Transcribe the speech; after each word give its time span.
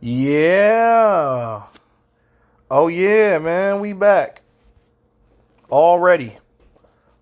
Yeah. 0.00 1.64
Oh 2.70 2.88
yeah, 2.88 3.38
man, 3.38 3.80
we 3.80 3.92
back. 3.92 4.40
Already. 5.70 6.38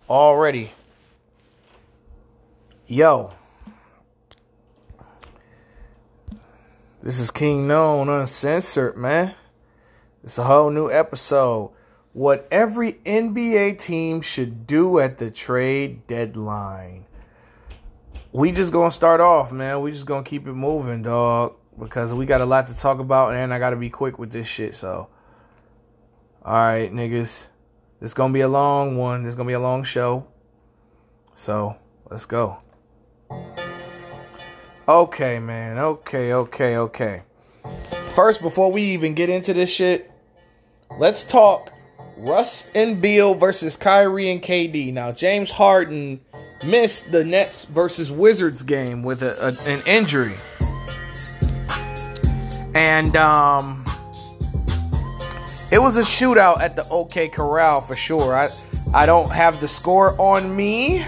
Already. 0.09 0.71
Yo. 2.87 3.33
This 7.01 7.19
is 7.19 7.33
King 7.33 7.67
Known 7.67 8.09
Uncensored, 8.09 8.97
man. 8.97 9.35
It's 10.23 10.39
a 10.39 10.45
whole 10.45 10.71
new 10.71 10.89
episode. 10.89 11.73
What 12.13 12.47
every 12.51 12.95
NBA 13.05 13.79
team 13.79 14.21
should 14.21 14.69
do 14.69 15.01
at 15.01 15.19
the 15.19 15.33
trade 15.33 16.07
deadline. 16.07 17.07
We 18.31 18.53
just 18.53 18.73
gonna 18.73 18.93
start 18.93 19.21
off, 19.21 19.51
man. 19.51 19.81
We 19.81 19.91
just 19.91 20.07
gonna 20.07 20.23
keep 20.23 20.47
it 20.47 20.53
moving, 20.53 21.03
dog 21.03 21.58
because 21.79 22.13
we 22.13 22.27
got 22.27 22.41
a 22.41 22.47
lot 22.47 22.67
to 22.67 22.77
talk 22.77 22.99
about 22.99 23.35
and 23.35 23.53
I 23.53 23.59
got 23.59 23.71
to 23.71 23.77
be 23.77 23.91
quick 23.91 24.19
with 24.19 24.31
this 24.31 24.47
shit. 24.47 24.75
So, 24.75 25.09
all 26.45 26.53
right, 26.53 26.93
niggas, 26.93 27.47
it's 28.01 28.15
gonna 28.15 28.33
be 28.33 28.41
a 28.41 28.49
long 28.49 28.97
one. 28.97 29.27
It's 29.27 29.35
gonna 29.35 29.47
be 29.47 29.55
a 29.55 29.61
long 29.61 29.85
show. 29.85 30.27
So 31.35 31.77
let's 32.11 32.27
go. 32.27 32.59
Okay, 34.89 35.39
man. 35.39 35.79
Okay, 35.79 36.33
okay, 36.33 36.77
okay. 36.77 37.23
First, 38.15 38.41
before 38.41 38.73
we 38.73 38.83
even 38.83 39.15
get 39.15 39.29
into 39.29 39.53
this 39.53 39.71
shit, 39.71 40.11
let's 40.99 41.25
talk 41.25 41.71
Russ 42.17 42.71
and 42.75 43.01
Beal 43.01 43.35
versus 43.35 43.77
Kyrie 43.77 44.31
and 44.31 44.43
KD. 44.43 44.93
Now, 44.93 45.13
James 45.13 45.51
Harden 45.51 46.21
missed 46.65 47.13
the 47.13 47.25
Nets 47.25 47.65
versus 47.65 48.11
Wizards 48.11 48.63
game 48.63 49.03
with 49.03 49.23
a, 49.23 49.37
a, 49.41 49.71
an 49.71 49.81
injury 49.87 50.35
and 52.79 53.17
um, 53.17 53.83
it 55.73 55.81
was 55.81 55.99
a 55.99 56.03
shootout 56.03 56.61
at 56.61 56.77
the 56.77 56.87
OK 56.93 57.29
Corral 57.29 57.81
for 57.81 57.97
sure. 57.97 58.37
I 58.37 58.47
I 58.95 59.05
don't 59.05 59.31
have 59.33 59.61
the 59.61 59.67
score 59.67 60.19
on 60.21 60.55
me, 60.55 61.05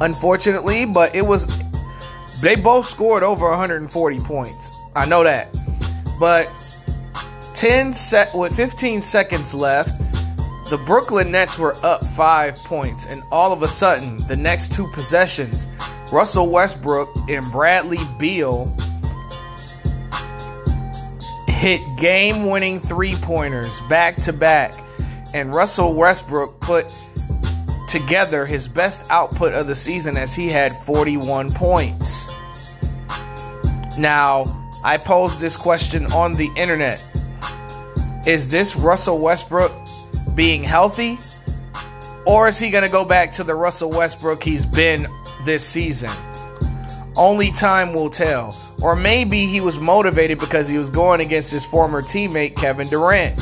unfortunately, 0.00 0.84
but 0.86 1.12
it 1.12 1.22
was 1.22 1.60
they 2.40 2.54
both 2.54 2.86
scored 2.86 3.24
over 3.24 3.50
140 3.50 4.18
points. 4.20 4.84
I 4.94 5.04
know 5.06 5.24
that, 5.24 5.48
but 6.20 6.46
10 7.56 7.92
set 7.92 8.28
with 8.34 8.54
15 8.54 9.02
seconds 9.02 9.52
left. 9.52 9.90
The 10.70 10.80
Brooklyn 10.86 11.32
Nets 11.32 11.58
were 11.58 11.74
up 11.82 12.04
five 12.04 12.54
points, 12.54 13.12
and 13.12 13.20
all 13.32 13.52
of 13.52 13.62
a 13.62 13.68
sudden, 13.68 14.16
the 14.28 14.36
next 14.36 14.72
two 14.72 14.86
possessions, 14.92 15.68
Russell 16.12 16.50
Westbrook 16.50 17.08
and 17.28 17.44
Bradley 17.52 17.98
Beal 18.18 18.72
hit 21.64 21.80
game 21.96 22.50
winning 22.50 22.78
three 22.78 23.14
pointers 23.22 23.80
back 23.88 24.14
to 24.16 24.34
back, 24.34 24.74
and 25.34 25.54
Russell 25.54 25.94
Westbrook 25.94 26.60
put 26.60 26.92
together 27.88 28.44
his 28.44 28.68
best 28.68 29.10
output 29.10 29.54
of 29.54 29.66
the 29.66 29.74
season 29.74 30.14
as 30.14 30.34
he 30.34 30.48
had 30.48 30.70
41 30.70 31.48
points. 31.52 32.38
Now, 33.98 34.44
I 34.84 34.98
posed 34.98 35.40
this 35.40 35.56
question 35.56 36.04
on 36.12 36.32
the 36.32 36.50
internet 36.54 37.02
Is 38.26 38.46
this 38.46 38.76
Russell 38.84 39.22
Westbrook 39.22 39.72
being 40.36 40.64
healthy? 40.64 41.16
Or 42.26 42.46
is 42.46 42.58
he 42.58 42.68
going 42.68 42.84
to 42.84 42.92
go 42.92 43.06
back 43.06 43.32
to 43.36 43.42
the 43.42 43.54
Russell 43.54 43.88
Westbrook 43.88 44.42
he's 44.42 44.66
been 44.66 45.00
this 45.46 45.64
season? 45.64 46.10
Only 47.16 47.52
time 47.52 47.94
will 47.94 48.10
tell. 48.10 48.52
Or 48.82 48.96
maybe 48.96 49.46
he 49.46 49.60
was 49.60 49.78
motivated 49.78 50.38
because 50.38 50.68
he 50.68 50.78
was 50.78 50.90
going 50.90 51.20
against 51.20 51.50
his 51.50 51.64
former 51.64 52.02
teammate, 52.02 52.56
Kevin 52.56 52.86
Durant. 52.86 53.40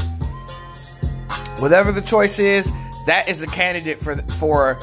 Whatever 1.60 1.92
the 1.92 2.02
choice 2.02 2.38
is, 2.38 2.72
that 3.06 3.28
is 3.28 3.42
a 3.42 3.46
candidate 3.46 3.98
for, 3.98 4.16
for 4.38 4.78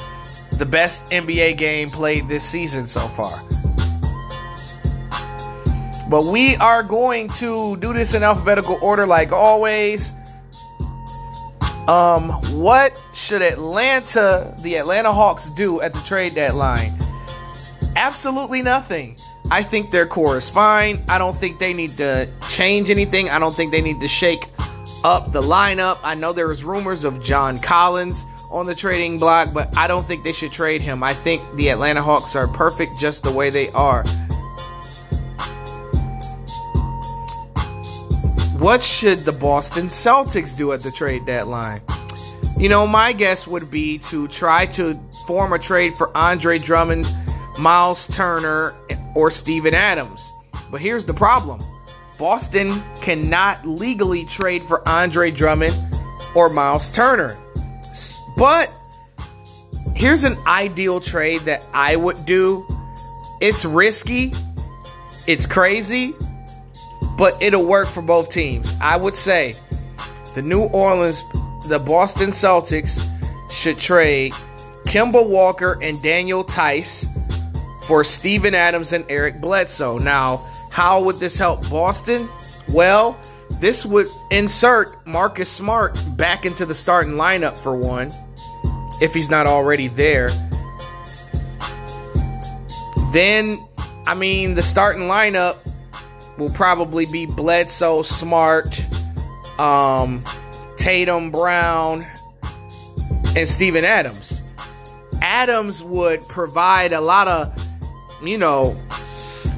the 0.58 0.68
best 0.70 1.12
NBA 1.12 1.58
game 1.58 1.88
played 1.88 2.28
this 2.28 2.44
season 2.44 2.88
so 2.88 3.00
far. 3.00 3.32
But 6.10 6.32
we 6.32 6.56
are 6.56 6.84
going 6.84 7.28
to 7.38 7.78
do 7.78 7.94
this 7.94 8.14
in 8.16 8.24
alphabetical 8.24 8.80
order 8.82 9.06
like 9.06 9.32
always. 9.32 10.12
Um, 11.88 12.30
what 12.60 13.02
should 13.14 13.42
Atlanta, 13.42 14.56
the 14.64 14.76
Atlanta 14.76 15.12
Hawks, 15.12 15.50
do 15.50 15.82
at 15.82 15.94
the 15.94 16.02
trade 16.02 16.34
deadline? 16.34 16.98
Absolutely 17.96 18.62
nothing. 18.62 19.18
I 19.52 19.64
think 19.64 19.90
their 19.90 20.06
core 20.06 20.38
is 20.38 20.50
fine. 20.50 21.00
I 21.10 21.18
don't 21.18 21.36
think 21.36 21.60
they 21.60 21.74
need 21.74 21.90
to 21.92 22.30
change 22.50 22.90
anything. 22.90 23.30
I 23.30 23.40
don't 23.40 23.54
think 23.54 23.72
they 23.72 23.82
need 23.82 24.00
to 24.02 24.08
shake 24.08 24.44
up 25.04 25.32
the 25.32 25.42
lineup. 25.42 26.00
I 26.04 26.16
know 26.16 26.34
there 26.34 26.48
was 26.48 26.64
rumors 26.64 27.04
of 27.04 27.24
John 27.24 27.58
Collins 27.58 28.26
on 28.52 28.66
the 28.66 28.76
trading 28.76 29.18
block, 29.18 29.50
but 29.54 29.76
I 29.78 29.88
don't 29.88 30.04
think 30.04 30.24
they 30.24 30.34
should 30.34 30.52
trade 30.52 30.82
him. 30.82 31.04
I 31.04 31.14
think 31.14 31.42
the 31.56 31.70
Atlanta 31.70 32.02
Hawks 32.02 32.36
are 32.36 32.48
perfect 32.50 32.92
just 33.00 33.24
the 33.24 33.32
way 33.32 33.50
they 33.50 33.70
are. 33.70 34.04
What 38.60 38.84
should 38.84 39.20
the 39.20 39.38
Boston 39.40 39.88
Celtics 39.88 40.58
do 40.58 40.74
at 40.74 40.82
the 40.82 40.92
trade 40.92 41.26
deadline? 41.26 41.82
You 42.58 42.68
know, 42.68 42.86
my 42.86 43.14
guess 43.14 43.48
would 43.48 43.72
be 43.72 43.98
to 44.00 44.28
try 44.28 44.66
to 44.68 44.94
form 45.26 45.54
a 45.54 45.60
trade 45.60 45.96
for 45.96 46.16
Andre 46.16 46.58
Drummond 46.58 47.06
Miles 47.60 48.08
Turner, 48.08 48.74
or 49.16 49.30
Steven 49.32 49.74
Adams. 49.74 50.38
But 50.72 50.82
here's 50.82 51.06
the 51.06 51.14
problem 51.14 51.60
Boston 52.20 52.70
cannot 53.02 53.66
legally 53.66 54.26
trade 54.26 54.62
for 54.62 54.88
Andre 54.88 55.32
Drummond 55.32 55.74
or 56.36 56.54
Miles 56.54 56.92
Turner. 56.92 57.30
But 58.38 58.74
here's 59.96 60.24
an 60.24 60.38
ideal 60.48 61.00
trade 61.00 61.42
that 61.42 61.70
I 61.74 61.96
would 61.96 62.18
do. 62.26 62.66
It's 63.42 63.66
risky, 63.66 64.32
it's 65.28 65.46
crazy, 65.46 66.14
but 67.18 67.34
it'll 67.42 67.68
work 67.68 67.88
for 67.88 68.02
both 68.02 68.32
teams. 68.32 68.74
I 68.82 68.98
would 68.98 69.16
say 69.16 69.54
the 70.36 70.42
New 70.42 70.64
Orleans, 70.64 71.22
the 71.70 71.84
Boston 71.86 72.30
Celtics 72.30 73.06
should 73.52 73.78
trade 73.78 74.34
Kemba 74.86 75.28
Walker 75.28 75.78
and 75.82 76.02
Daniel 76.02 76.44
Theis 76.44 77.09
for 77.90 78.04
Steven 78.04 78.54
Adams 78.54 78.94
and 78.94 79.04
Eric 79.10 79.42
Bledsoe. 79.42 79.98
Now, 79.98 80.46
how 80.72 81.02
would 81.04 81.16
this 81.16 81.36
help 81.36 81.68
Boston? 81.72 82.30
Well, 82.76 83.20
this 83.60 83.84
would 83.84 84.06
insert 84.30 84.90
Marcus 85.08 85.50
Smart 85.50 86.00
back 86.16 86.46
into 86.46 86.68
the 86.68 86.76
starting 86.76 87.14
lineup 87.14 87.58
for 87.58 87.76
one, 87.76 88.10
if 89.02 89.12
he's 89.12 89.32
not 89.32 89.48
already 89.48 89.88
there. 89.88 90.28
Then, 93.12 93.54
I 94.06 94.14
mean, 94.16 94.54
the 94.54 94.62
starting 94.62 95.08
lineup 95.08 95.58
will 96.38 96.54
probably 96.54 97.08
be 97.12 97.26
Bledsoe, 97.26 98.04
Smart, 98.04 98.68
um, 99.60 100.24
Tatum, 100.78 101.32
Brown, 101.32 102.06
and 103.36 103.50
Steven 103.50 103.84
Adams. 103.84 104.44
Adams 105.24 105.84
would 105.84 106.22
provide 106.30 106.94
a 106.94 107.02
lot 107.02 107.28
of 107.28 107.59
you 108.24 108.38
know, 108.38 108.76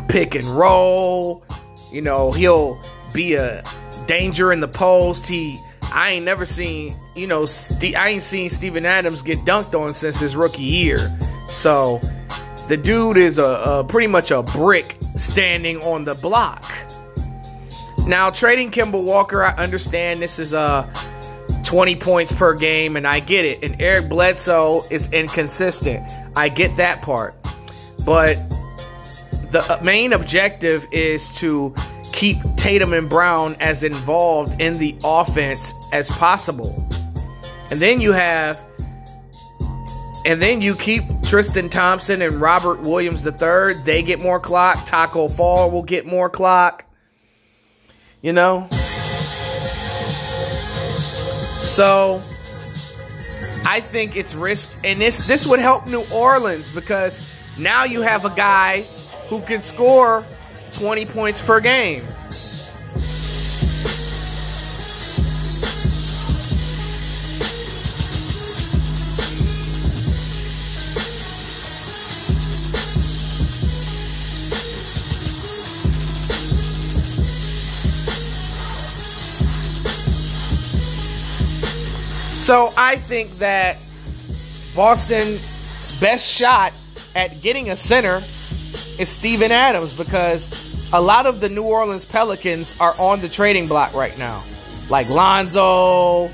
pick 0.09 0.35
and 0.35 0.45
roll. 0.45 1.43
You 1.91 2.01
know, 2.01 2.31
he'll 2.31 2.79
be 3.13 3.35
a 3.35 3.63
danger 4.07 4.51
in 4.51 4.59
the 4.59 4.67
post. 4.67 5.27
He, 5.27 5.55
I 5.93 6.11
ain't 6.11 6.25
never 6.25 6.45
seen, 6.45 6.91
you 7.15 7.27
know, 7.27 7.43
St- 7.43 7.97
I 7.97 8.09
ain't 8.09 8.23
seen 8.23 8.49
Steven 8.49 8.85
Adams 8.85 9.21
get 9.21 9.37
dunked 9.39 9.79
on 9.79 9.89
since 9.89 10.19
his 10.19 10.35
rookie 10.35 10.63
year. 10.63 10.97
So 11.47 11.99
the 12.69 12.77
dude 12.77 13.17
is 13.17 13.37
a, 13.37 13.63
a 13.65 13.83
pretty 13.83 14.07
much 14.07 14.31
a 14.31 14.43
brick 14.43 14.85
standing 14.99 15.77
on 15.83 16.05
the 16.05 16.17
block. 16.21 16.63
Now, 18.07 18.29
trading 18.29 18.71
Kemba 18.71 19.03
Walker, 19.03 19.43
I 19.43 19.51
understand 19.57 20.19
this 20.19 20.39
is 20.39 20.53
a 20.53 20.59
uh, 20.59 20.93
20 21.63 21.95
points 21.97 22.37
per 22.37 22.53
game, 22.55 22.95
and 22.95 23.07
I 23.07 23.19
get 23.19 23.45
it. 23.45 23.63
And 23.63 23.79
Eric 23.81 24.09
Bledsoe 24.09 24.81
is 24.91 25.11
inconsistent. 25.13 26.11
I 26.35 26.49
get 26.49 26.75
that 26.77 27.01
part. 27.01 27.40
But 28.05 28.35
the 29.51 29.65
uh, 29.69 29.83
main 29.83 30.13
objective 30.13 30.85
is 30.91 31.33
to 31.39 31.73
keep 32.13 32.37
Tatum 32.57 32.93
and 32.93 33.09
Brown 33.09 33.55
as 33.59 33.83
involved 33.83 34.59
in 34.59 34.73
the 34.73 34.95
offense 35.03 35.73
as 35.93 36.09
possible. 36.09 36.71
And 37.69 37.79
then 37.79 38.01
you 38.01 38.11
have 38.11 38.59
and 40.25 40.41
then 40.41 40.61
you 40.61 40.75
keep 40.75 41.01
Tristan 41.23 41.69
Thompson 41.69 42.21
and 42.21 42.33
Robert 42.33 42.81
Williams 42.81 43.25
III. 43.25 43.73
They 43.85 44.03
get 44.03 44.21
more 44.21 44.39
clock. 44.39 44.77
Tacko 44.85 45.27
Fall 45.27 45.71
will 45.71 45.83
get 45.83 46.05
more 46.05 46.29
clock. 46.29 46.85
You 48.21 48.33
know? 48.33 48.67
So 51.71 52.19
I 53.65 53.79
think 53.79 54.15
it's 54.15 54.35
risk 54.35 54.85
and 54.85 54.99
this 54.99 55.27
this 55.27 55.49
would 55.49 55.59
help 55.59 55.87
New 55.87 56.03
Orleans 56.13 56.75
because 56.75 57.30
now 57.61 57.83
you 57.83 58.01
have 58.01 58.25
a 58.25 58.33
guy 58.35 58.81
who 59.29 59.39
can 59.41 59.61
score 59.61 60.25
20 60.79 61.05
points 61.05 61.45
per 61.45 61.59
game. 61.59 61.99
So 82.41 82.71
I 82.75 82.95
think 82.95 83.29
that 83.37 83.75
Boston's 84.75 86.01
best 86.01 86.27
shot 86.27 86.73
at 87.15 87.41
getting 87.41 87.69
a 87.69 87.75
center 87.75 88.17
is 88.17 89.09
Steven 89.09 89.51
Adams 89.51 89.97
because 89.97 90.91
a 90.93 91.01
lot 91.01 91.25
of 91.25 91.41
the 91.41 91.49
New 91.49 91.63
Orleans 91.63 92.05
Pelicans 92.05 92.79
are 92.79 92.93
on 92.99 93.19
the 93.19 93.27
trading 93.29 93.67
block 93.67 93.93
right 93.93 94.15
now. 94.19 94.41
Like 94.89 95.09
Lonzo, 95.09 96.29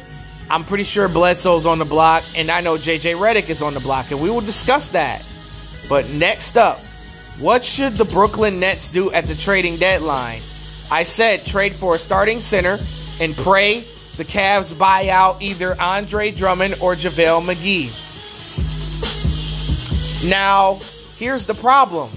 I'm 0.49 0.63
pretty 0.63 0.83
sure 0.83 1.07
Bledsoe's 1.07 1.65
on 1.65 1.77
the 1.77 1.85
block, 1.85 2.23
and 2.37 2.49
I 2.49 2.61
know 2.61 2.75
JJ 2.75 3.15
Redick 3.15 3.49
is 3.49 3.61
on 3.61 3.73
the 3.73 3.79
block, 3.79 4.11
and 4.11 4.21
we 4.21 4.29
will 4.29 4.41
discuss 4.41 4.89
that. 4.89 5.21
But 5.89 6.09
next 6.19 6.57
up, 6.57 6.79
what 7.39 7.63
should 7.63 7.93
the 7.93 8.05
Brooklyn 8.05 8.59
Nets 8.59 8.91
do 8.91 9.11
at 9.13 9.25
the 9.25 9.35
trading 9.35 9.75
deadline? 9.75 10.39
I 10.91 11.03
said 11.03 11.45
trade 11.45 11.73
for 11.73 11.95
a 11.95 11.99
starting 11.99 12.41
center 12.41 12.77
and 13.21 13.35
pray 13.35 13.81
the 14.17 14.23
Cavs 14.23 14.77
buy 14.77 15.09
out 15.09 15.41
either 15.41 15.79
Andre 15.79 16.31
Drummond 16.31 16.75
or 16.81 16.93
JaVale 16.93 17.41
McGee. 17.41 18.16
Now, 20.25 20.79
here's 21.17 21.45
the 21.45 21.53
problem. 21.53 22.09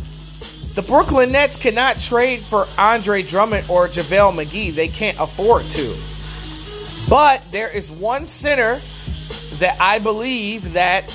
The 0.75 0.83
Brooklyn 0.87 1.33
Nets 1.33 1.57
cannot 1.57 1.99
trade 1.99 2.39
for 2.39 2.65
Andre 2.79 3.23
Drummond 3.23 3.69
or 3.69 3.89
JaVale 3.89 4.33
McGee. 4.33 4.75
They 4.75 4.89
can't 4.89 5.19
afford 5.19 5.63
to. 5.63 7.11
But 7.11 7.45
there 7.51 7.69
is 7.69 7.91
one 7.91 8.25
center 8.25 8.79
that 9.59 9.77
I 9.81 9.99
believe 9.99 10.73
that 10.73 11.07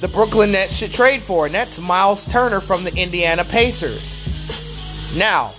the 0.00 0.08
Brooklyn 0.08 0.52
Nets 0.52 0.76
should 0.76 0.92
trade 0.92 1.20
for, 1.20 1.46
and 1.46 1.54
that's 1.54 1.80
Miles 1.80 2.24
Turner 2.24 2.60
from 2.60 2.84
the 2.84 2.96
Indiana 2.96 3.44
Pacers. 3.44 5.18
Now, 5.18 5.50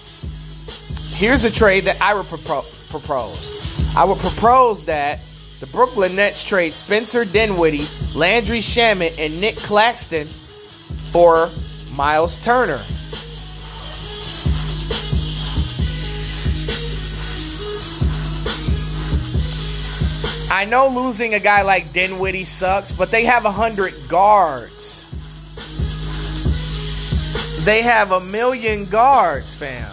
here's 1.17 1.43
a 1.43 1.51
trade 1.51 1.83
that 1.83 2.01
I 2.01 2.13
would 2.13 2.25
propose. 2.25 3.93
I 3.97 4.05
would 4.05 4.17
propose 4.17 4.85
that 4.85 5.19
the 5.59 5.67
Brooklyn 5.73 6.15
Nets 6.15 6.44
trade 6.44 6.71
Spencer 6.71 7.25
Dinwiddie, 7.25 7.85
Landry 8.17 8.59
Shamet, 8.59 9.19
and 9.19 9.41
Nic 9.41 9.57
Claxton 9.57 10.25
for 10.25 11.50
Miles 11.97 12.44
Turner. 12.44 12.79
I 20.51 20.65
know 20.65 20.88
losing 20.88 21.33
a 21.35 21.39
guy 21.39 21.61
like 21.61 21.91
Dinwiddie 21.94 22.45
sucks, 22.45 22.91
but 22.91 23.11
they 23.11 23.25
have 23.25 23.45
a 23.45 23.51
hundred 23.51 23.94
guards. 24.09 24.77
They 27.65 27.81
have 27.81 28.11
a 28.11 28.19
million 28.21 28.85
guards, 28.85 29.53
fam. 29.53 29.85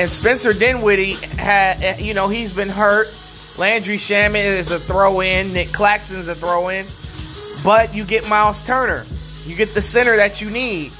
And 0.00 0.10
Spencer 0.10 0.52
Dinwiddie 0.52 1.14
had, 1.38 2.00
you 2.00 2.14
know, 2.14 2.28
he's 2.28 2.54
been 2.54 2.68
hurt. 2.68 3.06
Landry 3.58 3.96
Shamet 3.96 4.44
is 4.44 4.72
a 4.72 4.78
throw-in. 4.78 5.52
Nic 5.52 5.68
Claxton's 5.72 6.28
a 6.28 6.34
throw-in. 6.34 6.84
But 7.64 7.94
you 7.94 8.04
get 8.04 8.28
Miles 8.28 8.64
Turner. 8.66 9.04
You 9.44 9.56
get 9.56 9.68
the 9.74 9.82
center 9.82 10.16
that 10.16 10.40
you 10.40 10.50
need. 10.50 10.90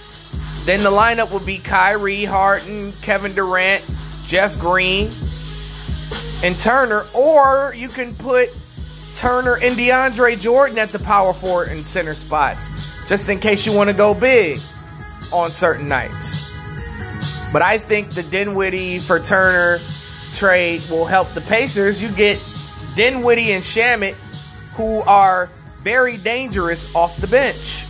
Then 0.64 0.82
the 0.82 0.90
lineup 0.90 1.32
would 1.32 1.46
be 1.46 1.58
Kyrie, 1.58 2.24
Harden, 2.24 2.92
Kevin 3.02 3.34
Durant, 3.34 3.82
Jeff 4.26 4.58
Green, 4.60 5.08
and 6.44 6.54
Turner, 6.60 7.02
or 7.16 7.74
you 7.76 7.88
can 7.88 8.14
put 8.14 8.48
Turner 9.16 9.56
and 9.62 9.76
DeAndre 9.76 10.40
Jordan 10.40 10.78
at 10.78 10.90
the 10.90 10.98
power 11.00 11.32
forward 11.32 11.68
and 11.68 11.80
center 11.80 12.14
spots, 12.14 13.08
just 13.08 13.28
in 13.28 13.38
case 13.38 13.66
you 13.66 13.76
want 13.76 13.90
to 13.90 13.96
go 13.96 14.18
big 14.18 14.52
on 15.34 15.48
certain 15.50 15.88
nights. 15.88 17.50
But 17.52 17.62
I 17.62 17.78
think 17.78 18.10
the 18.10 18.22
Dinwiddie 18.30 18.98
for 18.98 19.18
Turner 19.18 19.78
trade 20.42 20.80
will 20.90 21.06
help 21.06 21.28
the 21.28 21.40
Pacers. 21.42 22.02
You 22.02 22.08
get 22.16 22.36
Dinwiddie 22.96 23.52
and 23.52 23.62
Shamet, 23.62 24.18
who 24.76 25.00
are 25.08 25.46
very 25.84 26.16
dangerous 26.16 26.96
off 26.96 27.16
the 27.18 27.28
bench. 27.28 27.86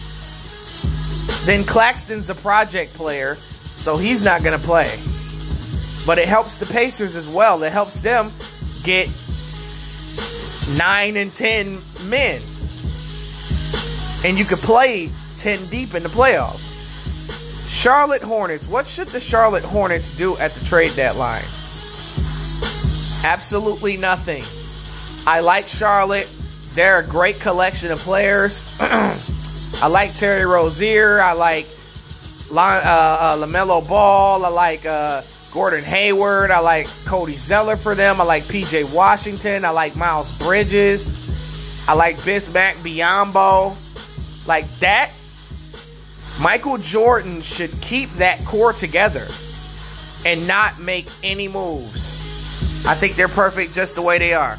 Then 1.46 1.64
Claxton's 1.64 2.28
a 2.28 2.34
project 2.34 2.92
player, 2.92 3.34
so 3.36 3.96
he's 3.96 4.22
not 4.22 4.44
going 4.44 4.58
to 4.58 4.62
play. 4.62 4.84
But 6.06 6.18
it 6.18 6.28
helps 6.28 6.58
the 6.58 6.66
Pacers 6.70 7.16
as 7.16 7.34
well. 7.34 7.62
It 7.62 7.72
helps 7.72 8.00
them 8.00 8.28
get 8.84 9.08
nine 10.76 11.16
and 11.16 11.32
ten 11.32 11.80
men. 12.10 12.36
And 14.28 14.38
you 14.38 14.44
could 14.44 14.60
play 14.60 15.08
10 15.38 15.70
deep 15.70 15.94
in 15.94 16.02
the 16.02 16.10
playoffs. 16.10 17.80
Charlotte 17.82 18.20
Hornets. 18.20 18.68
What 18.68 18.86
should 18.86 19.08
the 19.08 19.20
Charlotte 19.20 19.64
Hornets 19.64 20.18
do 20.18 20.36
at 20.36 20.50
the 20.50 20.66
trade 20.66 20.92
deadline? 20.94 21.61
Absolutely 23.24 23.96
nothing. 23.96 24.42
I 25.26 25.40
like 25.40 25.68
Charlotte. 25.68 26.26
They're 26.74 27.00
a 27.00 27.06
great 27.06 27.38
collection 27.38 27.92
of 27.92 27.98
players. 27.98 28.78
I 29.82 29.88
like 29.88 30.14
Terry 30.14 30.44
Rozier. 30.44 31.20
I 31.20 31.32
like 31.32 31.66
uh, 32.54 32.58
uh, 32.58 33.36
LaMelo 33.36 33.86
Ball. 33.88 34.44
I 34.44 34.48
like 34.48 34.84
uh, 34.86 35.22
Gordon 35.52 35.84
Hayward. 35.84 36.50
I 36.50 36.60
like 36.60 36.86
Cody 37.06 37.36
Zeller 37.36 37.76
for 37.76 37.94
them. 37.94 38.20
I 38.20 38.24
like 38.24 38.42
PJ 38.42 38.94
Washington. 38.94 39.64
I 39.64 39.70
like 39.70 39.96
Miles 39.96 40.38
Bridges. 40.38 41.86
I 41.88 41.94
like 41.94 42.16
Bismack 42.16 42.74
Biyombo. 42.82 43.76
Like 44.48 44.66
that. 44.80 45.10
Michael 46.42 46.78
Jordan 46.78 47.40
should 47.40 47.70
keep 47.82 48.08
that 48.10 48.42
core 48.44 48.72
together 48.72 49.24
and 50.26 50.48
not 50.48 50.80
make 50.80 51.06
any 51.22 51.48
moves. 51.48 52.01
I 52.84 52.94
think 52.94 53.14
they're 53.14 53.28
perfect 53.28 53.74
just 53.74 53.94
the 53.94 54.02
way 54.02 54.18
they 54.18 54.34
are. 54.34 54.56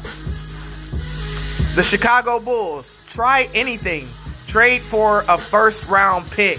The 1.76 1.82
Chicago 1.82 2.40
Bulls, 2.40 3.12
try 3.12 3.46
anything. 3.54 4.04
Trade 4.48 4.80
for 4.80 5.18
a 5.28 5.36
first 5.36 5.90
round 5.90 6.24
pick. 6.34 6.58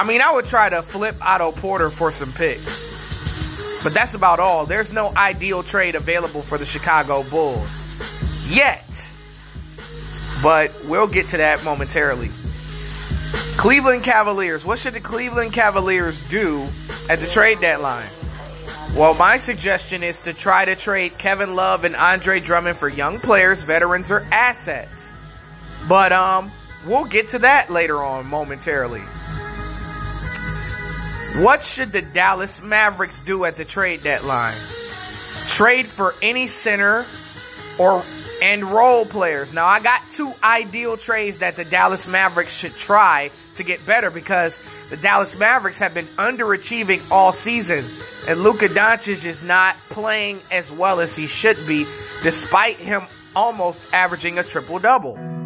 I 0.00 0.08
mean, 0.08 0.22
I 0.22 0.32
would 0.34 0.46
try 0.46 0.70
to 0.70 0.82
flip 0.82 1.14
Otto 1.22 1.52
Porter 1.52 1.90
for 1.90 2.10
some 2.10 2.32
picks. 2.32 3.84
But 3.84 3.94
that's 3.94 4.14
about 4.14 4.40
all. 4.40 4.64
There's 4.64 4.92
no 4.92 5.12
ideal 5.16 5.62
trade 5.62 5.94
available 5.94 6.40
for 6.40 6.56
the 6.56 6.64
Chicago 6.64 7.20
Bulls 7.30 8.50
yet. 8.56 8.82
But 10.42 10.70
we'll 10.90 11.12
get 11.12 11.26
to 11.26 11.36
that 11.36 11.62
momentarily. 11.64 12.28
Cleveland 13.60 14.02
Cavaliers. 14.02 14.64
What 14.64 14.78
should 14.78 14.94
the 14.94 15.00
Cleveland 15.00 15.52
Cavaliers 15.52 16.28
do 16.30 16.62
at 17.12 17.18
the 17.18 17.30
trade 17.32 17.58
deadline? 17.60 18.08
Well, 18.94 19.16
my 19.16 19.38
suggestion 19.38 20.02
is 20.02 20.24
to 20.24 20.34
try 20.34 20.66
to 20.66 20.76
trade 20.76 21.12
Kevin 21.18 21.56
Love 21.56 21.84
and 21.84 21.94
Andre 21.96 22.40
Drummond 22.40 22.76
for 22.76 22.90
young 22.90 23.16
players, 23.18 23.62
veterans, 23.62 24.10
or 24.10 24.20
assets. 24.30 25.86
But 25.88 26.12
um, 26.12 26.52
we'll 26.86 27.06
get 27.06 27.30
to 27.30 27.38
that 27.38 27.70
later 27.70 28.02
on 28.02 28.26
momentarily. 28.28 29.00
What 31.42 31.64
should 31.64 31.88
the 31.88 32.06
Dallas 32.12 32.62
Mavericks 32.62 33.24
do 33.24 33.46
at 33.46 33.54
the 33.54 33.64
trade 33.64 34.00
deadline? 34.04 34.52
Trade 35.56 35.86
for 35.86 36.12
any 36.22 36.46
center 36.46 37.02
or 37.80 38.00
and 38.42 38.62
role 38.64 39.04
players. 39.04 39.54
Now 39.54 39.66
I 39.66 39.80
got 39.82 40.00
two 40.10 40.32
ideal 40.44 40.96
trades 40.96 41.40
that 41.40 41.54
the 41.54 41.64
Dallas 41.64 42.10
Mavericks 42.12 42.58
should 42.58 42.72
try 42.72 43.30
to 43.56 43.64
get 43.64 43.84
better 43.86 44.10
because 44.10 44.90
the 44.90 44.96
Dallas 45.02 45.38
Mavericks 45.38 45.78
have 45.78 45.94
been 45.94 46.04
underachieving 46.04 47.10
all 47.12 47.32
season 47.32 47.80
and 48.32 48.42
Luka 48.42 48.66
Doncic 48.66 49.24
is 49.24 49.46
not 49.46 49.74
playing 49.90 50.36
as 50.52 50.76
well 50.78 51.00
as 51.00 51.16
he 51.16 51.26
should 51.26 51.56
be 51.68 51.78
despite 51.78 52.76
him 52.76 53.02
almost 53.34 53.94
averaging 53.94 54.38
a 54.38 54.42
triple 54.42 54.78
double. 54.78 55.41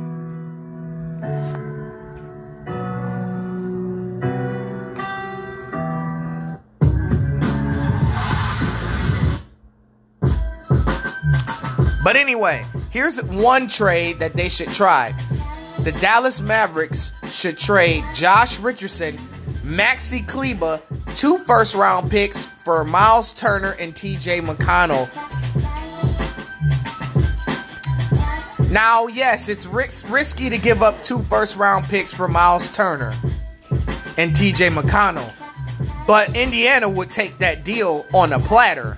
But 12.07 12.15
anyway, 12.15 12.63
here's 12.93 13.21
one 13.21 13.67
trade 13.67 14.21
that 14.21 14.35
they 14.35 14.49
should 14.49 14.69
try. 14.69 15.13
The 15.81 15.91
Dallas 15.91 16.41
Mavericks 16.41 17.11
should 17.29 17.59
trade 17.59 18.05
Josh 18.15 18.61
Richardson, 18.61 19.17
Maxi 19.65 20.25
Kleber, 20.25 20.81
two 21.17 21.39
first 21.39 21.75
round 21.75 22.09
picks 22.09 22.45
for 22.45 22.85
Miles 22.85 23.33
Turner 23.33 23.75
and 23.81 23.93
TJ 23.93 24.41
McConnell. 24.43 25.11
Now, 28.71 29.09
yes, 29.09 29.49
it's 29.49 29.67
risky 29.67 30.49
to 30.49 30.59
give 30.59 30.83
up 30.85 31.03
two 31.03 31.25
first 31.25 31.57
round 31.57 31.87
picks 31.87 32.15
for 32.15 32.29
Miles 32.29 32.71
Turner 32.73 33.13
and 34.17 34.31
TJ 34.31 34.71
McConnell, 34.71 36.07
but 36.07 36.37
Indiana 36.37 36.89
would 36.89 37.11
take 37.11 37.37
that 37.39 37.65
deal 37.65 38.07
on 38.15 38.33
a 38.33 38.39
platter. 38.39 38.97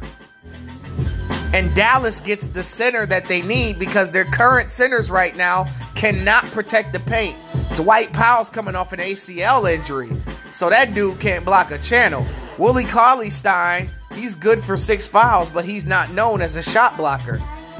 And 1.54 1.74
Dallas 1.74 2.20
gets 2.20 2.46
the 2.48 2.62
center 2.62 3.06
that 3.06 3.24
they 3.24 3.42
need 3.42 3.78
because 3.78 4.10
their 4.10 4.24
current 4.24 4.70
centers 4.70 5.10
right 5.10 5.36
now 5.36 5.64
cannot 5.94 6.44
protect 6.44 6.92
the 6.92 7.00
paint. 7.00 7.36
Dwight 7.76 8.12
Powell's 8.12 8.50
coming 8.50 8.74
off 8.74 8.92
an 8.92 9.00
ACL 9.00 9.72
injury, 9.72 10.08
so 10.26 10.68
that 10.68 10.92
dude 10.92 11.18
can't 11.20 11.44
block 11.44 11.70
a 11.70 11.78
channel. 11.78 12.24
Willie 12.58 12.84
Cauley 12.84 13.30
Stein 13.30 13.88
He's 14.18 14.34
good 14.34 14.62
for 14.62 14.76
six 14.76 15.06
fouls, 15.06 15.48
but 15.48 15.64
he's 15.64 15.86
not 15.86 16.12
known 16.12 16.40
as 16.42 16.56
a 16.56 16.62
shot 16.62 16.96
blocker. 16.96 17.38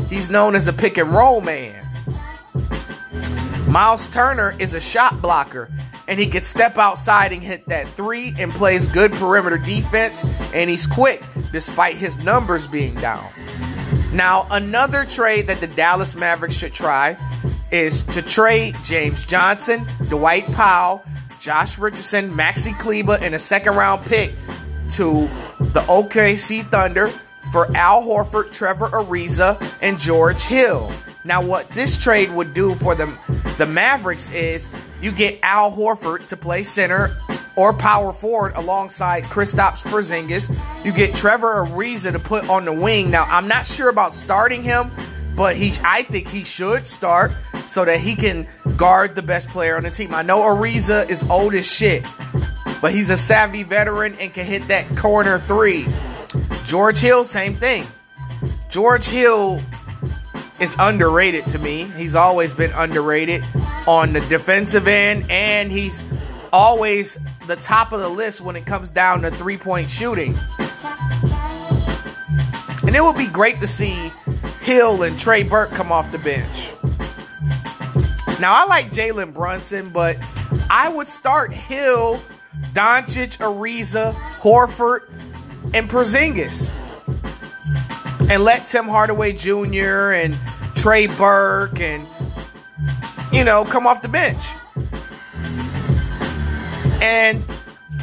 He's 0.08 0.30
known 0.30 0.54
as 0.54 0.68
a 0.68 0.72
pick 0.72 0.96
and 0.96 1.10
roll 1.10 1.40
man. 1.40 1.84
Miles 3.68 4.06
Turner 4.08 4.54
is 4.58 4.74
a 4.74 4.80
shot 4.80 5.20
blocker, 5.20 5.68
and 6.06 6.18
he 6.18 6.26
can 6.26 6.44
step 6.44 6.78
outside 6.78 7.32
and 7.32 7.42
hit 7.42 7.66
that 7.66 7.88
three 7.88 8.34
and 8.38 8.50
plays 8.50 8.86
good 8.88 9.12
perimeter 9.12 9.58
defense, 9.58 10.24
and 10.54 10.70
he's 10.70 10.86
quick 10.86 11.22
despite 11.52 11.94
his 11.94 12.22
numbers 12.22 12.66
being 12.66 12.94
down. 12.96 13.24
Now, 14.12 14.46
another 14.50 15.04
trade 15.04 15.48
that 15.48 15.58
the 15.58 15.66
Dallas 15.66 16.16
Mavericks 16.16 16.56
should 16.56 16.72
try 16.72 17.16
is 17.70 18.02
to 18.04 18.22
trade 18.22 18.74
James 18.82 19.26
Johnson, 19.26 19.86
Dwight 20.08 20.46
Powell, 20.52 21.02
Josh 21.40 21.78
Richardson, 21.78 22.30
Maxi 22.30 22.76
Kleber, 22.78 23.18
and 23.20 23.34
a 23.34 23.38
second 23.38 23.76
round 23.76 24.04
pick 24.06 24.30
to 24.92 25.28
the 25.60 25.84
OKC 25.88 26.66
Thunder 26.70 27.06
for 27.52 27.68
Al 27.76 28.02
Horford, 28.02 28.52
Trevor 28.52 28.88
Ariza, 28.88 29.78
and 29.82 29.98
George 29.98 30.42
Hill. 30.42 30.90
Now, 31.24 31.42
what 31.42 31.68
this 31.70 31.96
trade 31.96 32.30
would 32.32 32.54
do 32.54 32.74
for 32.76 32.94
the, 32.94 33.06
the 33.58 33.66
Mavericks 33.66 34.30
is 34.32 34.98
you 35.02 35.12
get 35.12 35.38
Al 35.42 35.70
Horford 35.70 36.26
to 36.28 36.36
play 36.36 36.62
center 36.62 37.16
or 37.58 37.72
power 37.72 38.12
forward 38.12 38.52
alongside 38.54 39.24
Kristaps 39.24 39.82
Porzingis. 39.82 40.56
You 40.84 40.92
get 40.92 41.12
Trevor 41.12 41.66
Ariza 41.66 42.12
to 42.12 42.20
put 42.20 42.48
on 42.48 42.64
the 42.64 42.72
wing. 42.72 43.10
Now, 43.10 43.24
I'm 43.24 43.48
not 43.48 43.66
sure 43.66 43.90
about 43.90 44.14
starting 44.14 44.62
him, 44.62 44.90
but 45.36 45.56
he 45.56 45.72
I 45.84 46.04
think 46.04 46.28
he 46.28 46.44
should 46.44 46.86
start 46.86 47.32
so 47.54 47.84
that 47.84 47.98
he 47.98 48.14
can 48.14 48.46
guard 48.76 49.16
the 49.16 49.22
best 49.22 49.48
player 49.48 49.76
on 49.76 49.82
the 49.82 49.90
team. 49.90 50.14
I 50.14 50.22
know 50.22 50.38
Ariza 50.38 51.10
is 51.10 51.28
old 51.28 51.52
as 51.54 51.70
shit, 51.70 52.06
but 52.80 52.92
he's 52.92 53.10
a 53.10 53.16
savvy 53.16 53.64
veteran 53.64 54.14
and 54.20 54.32
can 54.32 54.46
hit 54.46 54.62
that 54.68 54.86
corner 54.96 55.38
three. 55.40 55.84
George 56.64 57.00
Hill, 57.00 57.24
same 57.24 57.56
thing. 57.56 57.82
George 58.70 59.06
Hill 59.06 59.60
is 60.60 60.76
underrated 60.78 61.44
to 61.46 61.58
me. 61.58 61.84
He's 61.96 62.14
always 62.14 62.54
been 62.54 62.70
underrated 62.72 63.42
on 63.88 64.12
the 64.12 64.20
defensive 64.20 64.86
end, 64.86 65.24
and 65.28 65.72
he's 65.72 66.04
always 66.52 67.18
the 67.48 67.56
top 67.56 67.92
of 67.92 68.00
the 68.00 68.08
list 68.08 68.42
when 68.42 68.54
it 68.56 68.66
comes 68.66 68.90
down 68.90 69.22
to 69.22 69.30
three 69.30 69.56
point 69.56 69.90
shooting. 69.90 70.34
And 72.86 72.94
it 72.94 73.02
would 73.02 73.16
be 73.16 73.26
great 73.26 73.58
to 73.60 73.66
see 73.66 74.12
Hill 74.60 75.02
and 75.02 75.18
Trey 75.18 75.42
Burke 75.42 75.70
come 75.70 75.90
off 75.90 76.12
the 76.12 76.18
bench. 76.18 76.70
Now, 78.38 78.54
I 78.54 78.66
like 78.66 78.90
Jalen 78.90 79.34
Brunson, 79.34 79.88
but 79.88 80.16
I 80.70 80.92
would 80.94 81.08
start 81.08 81.52
Hill, 81.52 82.20
Doncic, 82.72 83.38
Ariza, 83.38 84.12
Horford, 84.40 85.08
and 85.74 85.88
Porzingis. 85.88 86.70
And 88.30 88.44
let 88.44 88.66
Tim 88.66 88.84
Hardaway 88.86 89.32
Jr. 89.32 90.12
and 90.12 90.36
Trey 90.76 91.06
Burke 91.06 91.80
and, 91.80 92.06
you 93.32 93.42
know, 93.42 93.64
come 93.64 93.86
off 93.86 94.02
the 94.02 94.08
bench. 94.08 94.36
And 97.00 97.44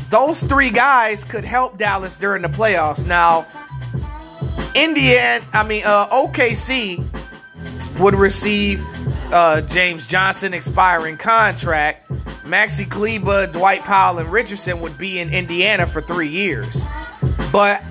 those 0.10 0.44
three 0.44 0.70
guys 0.70 1.24
could 1.24 1.44
help 1.44 1.78
Dallas 1.78 2.18
during 2.18 2.42
the 2.42 2.48
playoffs. 2.48 3.06
Now, 3.06 3.46
Indiana, 4.76 5.44
I 5.54 5.64
mean, 5.64 5.84
uh, 5.86 6.08
OKC 6.08 7.04
would 8.00 8.16
receive 8.16 8.84
uh, 9.34 9.62
James 9.62 10.06
Johnson 10.08 10.54
expiring 10.54 11.18
contract. 11.18 12.10
Maxi 12.44 12.90
Kleber, 12.90 13.48
Dwight 13.48 13.82
Powell, 13.82 14.20
and 14.20 14.32
Richardson 14.32 14.80
would 14.82 14.98
be 14.98 15.20
in 15.20 15.34
Indiana 15.34 15.88
for 15.88 16.02
three 16.02 16.28
years. 16.28 16.86
But, 17.52 17.84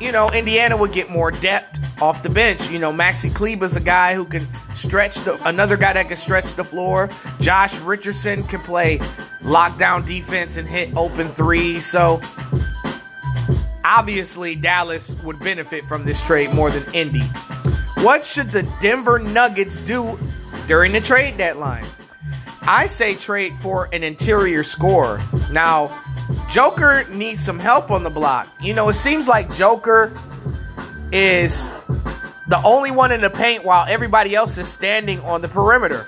you 0.00 0.12
know, 0.12 0.30
Indiana 0.30 0.76
would 0.76 0.92
get 0.92 1.10
more 1.10 1.30
depth 1.30 1.81
off 2.00 2.22
the 2.22 2.28
bench. 2.28 2.70
You 2.70 2.78
know, 2.78 2.92
Maxi 2.92 3.32
Kleber's 3.32 3.76
a 3.76 3.80
guy 3.80 4.14
who 4.14 4.24
can 4.24 4.46
stretch 4.74 5.16
the 5.16 5.40
another 5.46 5.76
guy 5.76 5.92
that 5.92 6.08
can 6.08 6.16
stretch 6.16 6.54
the 6.54 6.64
floor. 6.64 7.08
Josh 7.40 7.78
Richardson 7.80 8.42
can 8.44 8.60
play 8.60 8.98
lockdown 9.42 10.06
defense 10.06 10.56
and 10.56 10.66
hit 10.68 10.94
open 10.96 11.28
threes. 11.28 11.84
So 11.86 12.20
obviously 13.84 14.54
Dallas 14.54 15.14
would 15.22 15.38
benefit 15.40 15.84
from 15.84 16.04
this 16.04 16.20
trade 16.22 16.52
more 16.54 16.70
than 16.70 16.94
Indy. 16.94 17.24
What 18.02 18.24
should 18.24 18.50
the 18.50 18.62
Denver 18.80 19.18
Nuggets 19.18 19.76
do 19.78 20.18
during 20.66 20.92
the 20.92 21.00
trade 21.00 21.36
deadline? 21.36 21.84
I 22.62 22.86
say 22.86 23.14
trade 23.14 23.52
for 23.60 23.88
an 23.92 24.04
interior 24.04 24.62
scorer. 24.62 25.20
Now, 25.50 25.96
Joker 26.50 27.04
needs 27.10 27.44
some 27.44 27.58
help 27.58 27.90
on 27.90 28.04
the 28.04 28.10
block. 28.10 28.48
You 28.60 28.74
know, 28.74 28.88
it 28.88 28.94
seems 28.94 29.26
like 29.26 29.52
Joker 29.54 30.12
is 31.12 31.68
the 32.48 32.60
only 32.64 32.90
one 32.90 33.12
in 33.12 33.20
the 33.20 33.30
paint 33.30 33.64
while 33.64 33.86
everybody 33.88 34.34
else 34.34 34.58
is 34.58 34.68
standing 34.68 35.20
on 35.20 35.42
the 35.42 35.48
perimeter. 35.48 36.06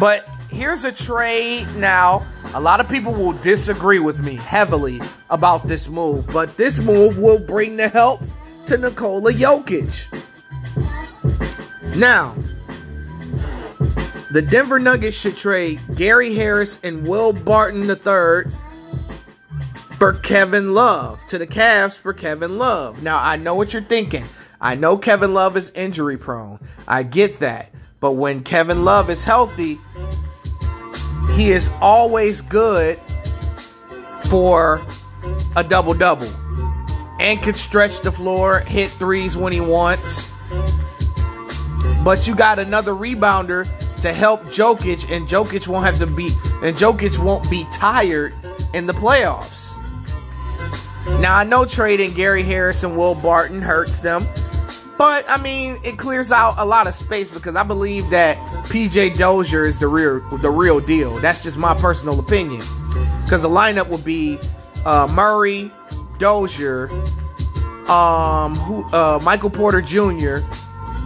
But 0.00 0.28
here's 0.50 0.84
a 0.84 0.92
trade 0.92 1.66
now. 1.76 2.26
A 2.54 2.60
lot 2.60 2.78
of 2.80 2.88
people 2.88 3.12
will 3.12 3.32
disagree 3.32 3.98
with 3.98 4.22
me 4.24 4.36
heavily 4.36 5.00
about 5.30 5.66
this 5.66 5.88
move, 5.88 6.26
but 6.28 6.56
this 6.56 6.78
move 6.78 7.18
will 7.18 7.38
bring 7.38 7.76
the 7.76 7.88
help 7.88 8.22
to 8.66 8.78
Nikola 8.78 9.32
Jokic. 9.32 10.06
Now, 11.96 12.34
the 14.30 14.42
Denver 14.42 14.78
Nuggets 14.78 15.16
should 15.16 15.36
trade 15.36 15.80
Gary 15.96 16.34
Harris 16.34 16.78
and 16.82 17.06
Will 17.06 17.32
Barton 17.32 17.82
III 17.82 18.52
for 20.04 20.12
Kevin 20.12 20.74
Love 20.74 21.18
to 21.28 21.38
the 21.38 21.46
Cavs 21.46 21.96
for 21.98 22.12
Kevin 22.12 22.58
Love. 22.58 23.02
Now, 23.02 23.18
I 23.18 23.36
know 23.36 23.54
what 23.54 23.72
you're 23.72 23.80
thinking. 23.80 24.22
I 24.60 24.74
know 24.74 24.98
Kevin 24.98 25.32
Love 25.32 25.56
is 25.56 25.70
injury 25.70 26.18
prone. 26.18 26.60
I 26.86 27.04
get 27.04 27.40
that. 27.40 27.72
But 28.00 28.12
when 28.12 28.44
Kevin 28.44 28.84
Love 28.84 29.08
is 29.08 29.24
healthy, 29.24 29.78
he 31.34 31.52
is 31.52 31.70
always 31.80 32.42
good 32.42 32.98
for 34.26 34.84
a 35.56 35.64
double 35.64 35.94
double 35.94 36.28
and 37.18 37.40
can 37.40 37.54
stretch 37.54 38.00
the 38.00 38.12
floor, 38.12 38.58
hit 38.58 38.90
threes 38.90 39.38
when 39.38 39.54
he 39.54 39.62
wants. 39.62 40.30
But 42.04 42.26
you 42.26 42.34
got 42.34 42.58
another 42.58 42.92
rebounder 42.92 43.66
to 44.02 44.12
help 44.12 44.42
Jokic, 44.42 45.10
and 45.10 45.26
Jokic 45.26 45.66
won't 45.66 45.86
have 45.86 45.98
to 45.98 46.06
be 46.06 46.26
and 46.62 46.76
Jokic 46.76 47.18
won't 47.18 47.48
be 47.48 47.64
tired 47.72 48.34
in 48.74 48.84
the 48.84 48.92
playoffs. 48.92 49.73
Now 51.20 51.36
I 51.36 51.44
know 51.44 51.64
trading 51.64 52.12
Gary 52.14 52.42
Harris 52.42 52.82
and 52.82 52.96
Will 52.96 53.14
Barton 53.14 53.60
hurts 53.60 54.00
them, 54.00 54.26
but 54.98 55.24
I 55.28 55.36
mean 55.40 55.78
it 55.82 55.98
clears 55.98 56.32
out 56.32 56.54
a 56.58 56.64
lot 56.64 56.86
of 56.86 56.94
space 56.94 57.32
because 57.32 57.56
I 57.56 57.62
believe 57.62 58.10
that 58.10 58.36
PJ 58.68 59.16
Dozier 59.16 59.66
is 59.66 59.78
the 59.78 59.88
real 59.88 60.20
the 60.38 60.50
real 60.50 60.80
deal. 60.80 61.18
That's 61.18 61.42
just 61.42 61.58
my 61.58 61.74
personal 61.74 62.18
opinion. 62.18 62.62
Because 63.22 63.42
the 63.42 63.48
lineup 63.48 63.88
would 63.88 64.04
be 64.04 64.38
uh, 64.84 65.08
Murray, 65.10 65.72
Dozier, 66.18 66.90
um, 67.88 68.54
who, 68.54 68.84
uh, 68.94 69.20
Michael 69.24 69.50
Porter 69.50 69.80
Jr., 69.80 70.38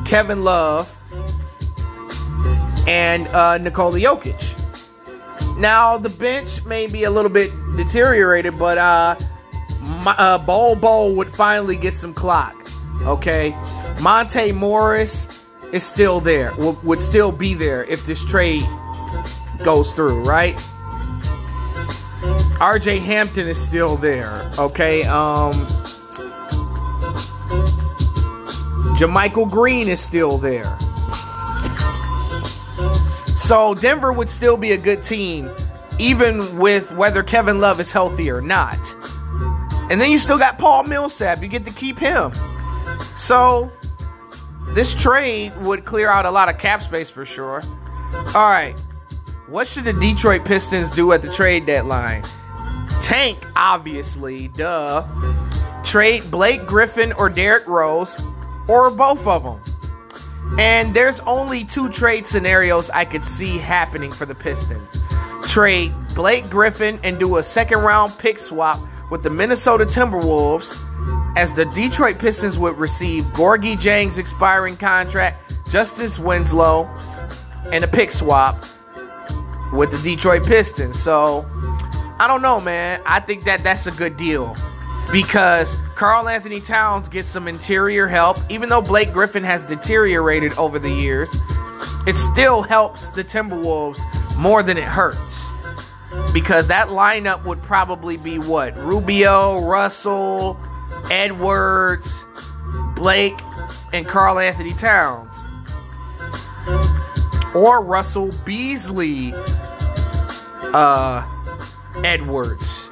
Kevin 0.05 0.45
Love, 0.45 0.93
and 2.87 3.27
uh, 3.29 3.59
Nikola 3.59 3.99
Jokic. 3.99 4.55
Now 5.59 5.99
the 5.99 6.11
bench 6.11 6.65
may 6.65 6.87
be 6.87 7.05
a 7.05 7.11
little 7.11 7.31
bit 7.31 7.51
deteriorated, 7.77 8.59
but 8.59 8.79
uh, 8.79 9.17
my, 9.89 10.15
uh, 10.19 10.39
Bol 10.39 10.77
Bol 10.77 11.15
would 11.17 11.35
finally 11.35 11.77
get 11.77 11.97
some 11.97 12.13
clock. 12.13 12.55
Okay, 13.03 13.57
Monte 14.03 14.53
Morris 14.53 15.45
is 15.73 15.85
still 15.85 16.21
there. 16.21 16.55
Would, 16.59 16.83
would 16.85 17.01
still 17.01 17.33
be 17.33 17.55
there 17.55 17.85
if 17.85 18.07
this 18.07 18.25
trade 18.25 18.67
goes 19.65 19.93
through, 19.93 20.23
right? 20.25 20.57
RJ 22.59 23.01
Hampton 23.01 23.47
is 23.47 23.59
still 23.59 23.97
there. 23.97 24.51
Okay, 24.59 25.05
um, 25.05 25.55
JaMychal 28.99 29.51
Green 29.51 29.89
is 29.89 30.01
still 30.01 30.39
there. 30.39 30.77
So 33.37 33.75
Denver 33.75 34.13
would 34.13 34.29
still 34.29 34.57
be 34.57 34.73
a 34.73 34.77
good 34.77 35.05
team, 35.05 35.49
even 35.99 36.59
with 36.59 36.93
whether 36.93 37.23
Kevin 37.23 37.61
Love 37.61 37.79
is 37.79 37.93
healthy 37.93 38.29
or 38.29 38.41
not. 38.41 38.77
And 39.91 40.01
then 40.01 40.11
you 40.11 40.19
still 40.19 40.39
got 40.39 40.59
Paul 40.59 40.85
Millsap. 40.85 41.43
You 41.43 41.49
get 41.49 41.65
to 41.65 41.73
keep 41.73 41.99
him. 41.99 42.33
So 43.17 43.71
this 44.75 44.95
trade 44.95 45.53
would 45.63 45.85
clear 45.85 46.09
out 46.09 46.27
a 46.27 46.31
lot 46.31 46.49
of 46.49 46.59
cap 46.59 46.83
space 46.83 47.11
for 47.11 47.25
sure. 47.25 47.63
All 48.35 48.51
right. 48.51 48.75
What 49.47 49.67
should 49.67 49.85
the 49.85 49.95
Detroit 49.95 50.45
Pistons 50.45 50.91
do 50.91 51.13
at 51.13 51.23
the 51.23 51.33
trade 51.33 51.65
deadline? 51.65 52.23
Tank, 53.03 53.39
obviously, 53.57 54.49
duh. 54.49 55.07
Trade 55.85 56.23
Blake 56.31 56.67
Griffin 56.67 57.15
or 57.15 57.31
Derrick 57.31 57.67
Rose, 57.67 58.21
or 58.69 58.91
both 58.91 59.27
of 59.27 59.43
them. 59.43 59.61
And 60.59 60.95
there's 60.95 61.21
only 61.21 61.65
two 61.65 61.91
trade 61.91 62.27
scenarios 62.27 62.91
I 62.91 63.07
could 63.07 63.25
see 63.25 63.57
happening 63.57 64.13
for 64.13 64.27
the 64.27 64.35
Pistons. 64.35 64.99
Trade 65.49 65.93
Blake 66.15 66.49
Griffin 66.51 66.99
and 67.03 67.19
do 67.19 67.39
a 67.39 67.43
second 67.43 67.79
round 67.79 68.15
pick 68.19 68.39
swap 68.39 68.81
with 69.11 69.23
the 69.23 69.31
Minnesota 69.31 69.85
Timberwolves 69.85 70.85
as 71.37 71.53
the 71.53 71.65
Detroit 71.67 72.19
Pistons 72.19 72.59
would 72.59 72.77
receive 72.77 73.25
Gorgui 73.27 73.81
Dieng's 73.81 74.19
expiring 74.19 74.77
contract, 74.77 75.55
Justice 75.71 76.19
Winslow, 76.19 76.89
and 77.73 77.85
a 77.85 77.89
pick 77.89 78.11
swap 78.11 78.57
with 79.73 79.91
the 79.91 80.01
Detroit 80.03 80.45
Pistons. 80.45 80.99
So 80.99 81.47
I 82.19 82.27
don't 82.27 82.43
know, 82.43 82.61
man. 82.61 83.01
I 83.07 83.21
think 83.21 83.45
that 83.45 83.63
that's 83.63 83.87
a 83.87 83.93
good 83.93 84.17
deal 84.17 84.57
because 85.13 85.77
Karl-Anthony 85.95 86.61
Towns 86.61 87.09
gets 87.09 87.29
some 87.29 87.49
interior 87.49 88.09
help. 88.09 88.39
Even 88.49 88.69
though 88.69 88.83
Blake 88.83 89.13
Griffin 89.13 89.45
has 89.45 89.63
deteriorated 89.63 90.57
over 90.59 90.79
the 90.79 90.91
years, 90.91 91.37
it 92.07 92.17
still 92.17 92.63
helps 92.63 93.09
the 93.11 93.23
Timberwolves 93.23 94.01
more 94.37 94.63
than 94.63 94.77
it 94.77 94.85
hurts. 94.85 95.53
Because 96.33 96.67
that 96.69 96.89
lineup 96.89 97.45
would 97.45 97.63
probably 97.63 98.17
be 98.17 98.39
what? 98.39 98.77
Rubio, 98.77 99.61
Russell, 99.61 100.59
Edwards, 101.11 102.25
Blake, 102.95 103.39
and 103.93 104.07
Karl-Anthony 104.07 104.73
Towns. 104.75 105.33
Or 107.55 107.83
Russell 107.83 108.31
Beasley, 108.45 109.33
uh, 110.75 111.27
Edwards, 112.05 112.89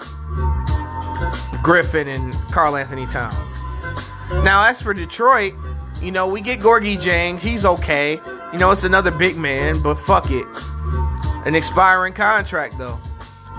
Griffin, 1.62 2.09
and 2.09 2.35
Karl-Anthony 2.52 3.06
Towns. 3.06 3.37
Now, 4.42 4.64
as 4.64 4.80
for 4.80 4.95
Detroit, 4.95 5.54
you 6.00 6.11
know, 6.11 6.26
we 6.26 6.40
get 6.40 6.61
Gorgui 6.61 6.97
Dieng. 6.97 7.38
He's 7.38 7.64
okay. 7.64 8.21
You 8.52 8.59
know, 8.59 8.71
it's 8.71 8.85
another 8.85 9.11
big 9.11 9.37
man, 9.37 9.83
but 9.83 9.97
fuck 9.97 10.30
it. 10.30 10.47
An 11.45 11.54
expiring 11.54 12.12
contract, 12.12 12.78
though. 12.78 12.99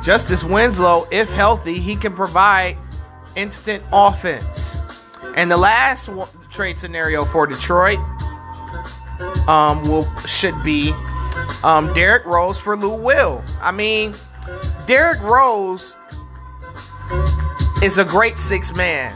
Justice 0.08 0.42
Winslow, 0.42 1.06
if 1.12 1.30
healthy, 1.34 1.80
he 1.82 1.98
can 1.98 2.14
provide 2.14 2.78
instant 3.36 3.84
offense. 3.92 4.78
And 5.36 5.52
the 5.52 5.58
last 5.58 6.10
trade 6.50 6.80
scenario 6.80 7.26
for 7.26 7.46
Detroit 7.46 8.00
um, 9.50 9.82
will 9.82 10.10
should 10.20 10.64
be 10.64 10.94
um, 11.62 11.94
Rose 12.26 12.58
for 12.58 12.78
Lou 12.78 12.96
Will. 12.96 13.44
I 13.60 13.74
mean, 13.74 14.14
Derrick 14.88 15.22
Rose 15.24 15.94
is 17.84 17.98
a 17.98 18.06
great 18.06 18.40
six 18.40 18.74
man. 18.74 19.14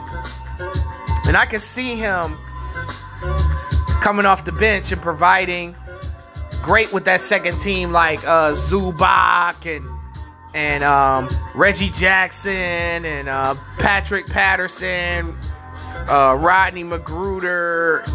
And 1.26 1.38
I 1.38 1.46
can 1.46 1.60
see 1.60 1.96
him 1.96 2.36
coming 4.02 4.26
off 4.26 4.44
the 4.44 4.52
bench 4.52 4.92
and 4.92 5.02
providing 5.02 5.74
great 6.62 6.92
with 6.92 7.06
that 7.06 7.22
second 7.22 7.62
team 7.62 7.94
like 7.94 8.20
uh, 8.28 8.56
Zubac 8.56 9.66
and 9.66 10.01
and 10.54 10.84
um, 10.84 11.30
Reggie 11.56 11.90
Jackson 11.92 12.52
and 12.52 13.30
uh, 13.30 13.56
Patrick 13.78 14.28
Patterson, 14.28 15.36
uh, 16.10 16.38
Rodney 16.40 16.84
McGruder. 16.84 18.06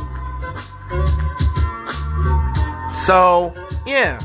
So, 2.95 3.55
yeah. 3.87 4.21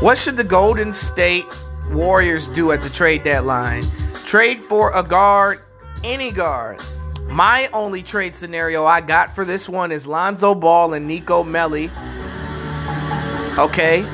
What 0.00 0.16
should 0.16 0.36
the 0.36 0.44
Golden 0.44 0.92
State 0.92 1.46
Warriors 1.90 2.48
do 2.48 2.72
at 2.72 2.82
the 2.82 2.90
trade 2.90 3.24
deadline? 3.24 3.84
Trade 4.24 4.60
for 4.60 4.92
a 4.92 5.02
guard, 5.02 5.60
any 6.04 6.30
guard. 6.30 6.82
My 7.26 7.68
only 7.72 8.02
trade 8.02 8.34
scenario 8.34 8.84
I 8.84 9.00
got 9.00 9.34
for 9.34 9.44
this 9.44 9.68
one 9.68 9.92
is 9.92 10.06
Lonzo 10.06 10.54
Ball 10.54 10.94
and 10.94 11.06
Nico 11.06 11.44
Melli. 11.44 11.90
Okay. 13.58 14.04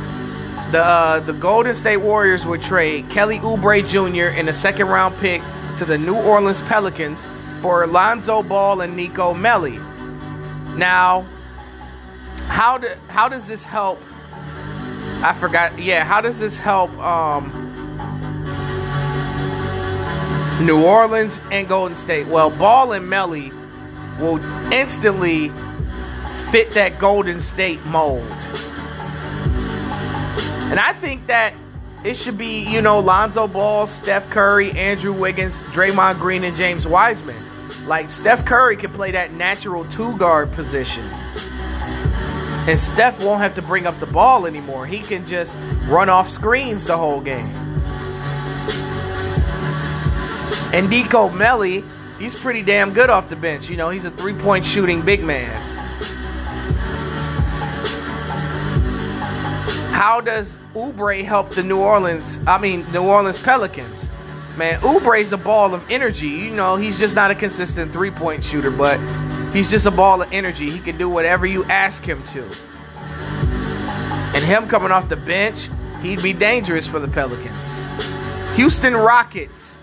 The 0.77 0.85
uh, 0.85 1.21
the 1.21 1.33
Golden 1.33 1.75
State 1.75 1.97
Warriors 1.97 2.45
would 2.45 2.61
trade 2.61 3.09
Kelly 3.09 3.39
Oubre 3.39 3.81
Jr. 3.89 4.39
in 4.39 4.47
a 4.47 4.53
second 4.53 4.89
round 4.89 5.17
pick 5.17 5.41
to 5.79 5.87
the 5.87 5.97
New 5.97 6.15
Orleans 6.15 6.61
Pelicans 6.69 7.25
for 7.63 7.87
Lonzo 7.87 8.43
Ball 8.43 8.83
and 8.83 8.95
Nico 8.95 9.33
Melli. 9.33 9.79
Now, 10.77 11.25
how 12.49 12.77
do, 12.77 12.89
how 13.09 13.27
does 13.27 13.47
this 13.47 13.65
help? 13.65 13.99
I 15.25 15.33
forgot. 15.33 15.79
Yeah, 15.79 16.05
how 16.05 16.21
does 16.21 16.39
this 16.39 16.59
help 16.59 16.91
um, 16.99 17.51
New 20.61 20.85
Orleans 20.85 21.41
and 21.51 21.67
Golden 21.67 21.97
State? 21.97 22.27
Well, 22.27 22.51
Ball 22.51 22.93
and 22.93 23.07
Melli 23.07 23.51
will 24.21 24.45
instantly 24.71 25.49
fit 26.53 26.73
that 26.73 26.99
Golden 26.99 27.41
State 27.41 27.83
mold. 27.87 28.21
And 30.71 30.81
I 30.81 30.93
think 30.93 31.27
that 31.27 31.55
it 32.05 32.17
should 32.17 32.37
be, 32.37 32.65
you 32.65 32.83
know, 32.83 32.99
Lonzo 33.01 33.49
Ball, 33.49 33.87
Steph 33.87 34.31
Curry, 34.31 34.71
Andrew 34.73 35.13
Wiggins, 35.13 35.55
Draymond 35.71 36.19
Green, 36.19 36.45
and 36.45 36.57
James 36.57 36.87
Wiseman. 36.87 37.37
Like, 37.87 38.11
Steph 38.11 38.45
Curry 38.45 38.77
can 38.77 38.91
play 38.91 39.13
that 39.13 39.33
natural 39.33 39.85
two 39.87 40.17
guard 40.19 40.53
position. 40.53 41.03
And 42.69 42.79
Steph 42.79 43.25
won't 43.25 43.41
have 43.41 43.55
to 43.55 43.63
bring 43.63 43.87
up 43.87 43.95
the 43.97 44.07
ball 44.07 44.45
anymore. 44.45 44.87
He 44.87 44.99
can 44.99 45.25
just 45.25 45.87
run 45.89 46.09
off 46.09 46.29
screens 46.31 46.85
the 46.85 46.97
whole 46.97 47.21
game. 47.21 47.47
And 50.75 50.91
Nico 50.91 51.29
Melli, 51.29 51.85
he's 52.19 52.35
pretty 52.35 52.63
damn 52.63 52.93
good 52.93 53.09
off 53.09 53.29
the 53.29 53.37
bench. 53.37 53.71
You 53.71 53.77
know, 53.77 53.91
he's 53.91 54.05
a 54.05 54.11
three 54.11 54.35
point 54.35 54.67
shooting 54.67 55.01
big 55.03 55.23
man. 55.23 55.57
How 59.93 60.21
does 60.21 60.56
Oubre 60.77 61.25
helped 61.25 61.53
the 61.53 61.63
New 61.63 61.81
Orleans, 61.81 62.39
I 62.47 62.59
mean, 62.59 62.85
New 62.93 63.03
Orleans 63.03 63.43
Pelicans? 63.43 64.11
Man, 64.59 64.79
Oubre's 64.81 65.33
a 65.33 65.39
ball 65.39 65.75
of 65.75 65.91
energy. 65.91 66.29
You 66.29 66.51
know, 66.51 66.77
he's 66.77 66.99
just 66.99 67.17
not 67.17 67.31
a 67.31 67.35
consistent 67.35 67.91
three 67.93 68.11
point 68.11 68.45
shooter, 68.45 68.71
but 68.71 68.99
he's 69.55 69.71
just 69.71 69.87
a 69.87 69.91
ball 69.91 70.21
of 70.21 70.31
energy. 70.35 70.69
He 70.69 70.79
can 70.79 70.99
do 70.99 71.09
whatever 71.09 71.47
you 71.47 71.65
ask 71.65 72.03
him 72.03 72.23
to. 72.35 72.43
And 74.37 74.45
him 74.45 74.69
coming 74.69 74.91
off 74.91 75.09
the 75.09 75.17
bench, 75.17 75.69
he'd 76.03 76.23
be 76.23 76.35
dangerous 76.35 76.87
for 76.87 76.99
the 76.99 77.09
Pelicans. 77.09 78.57
Houston 78.57 78.95
Rockets 78.95 79.79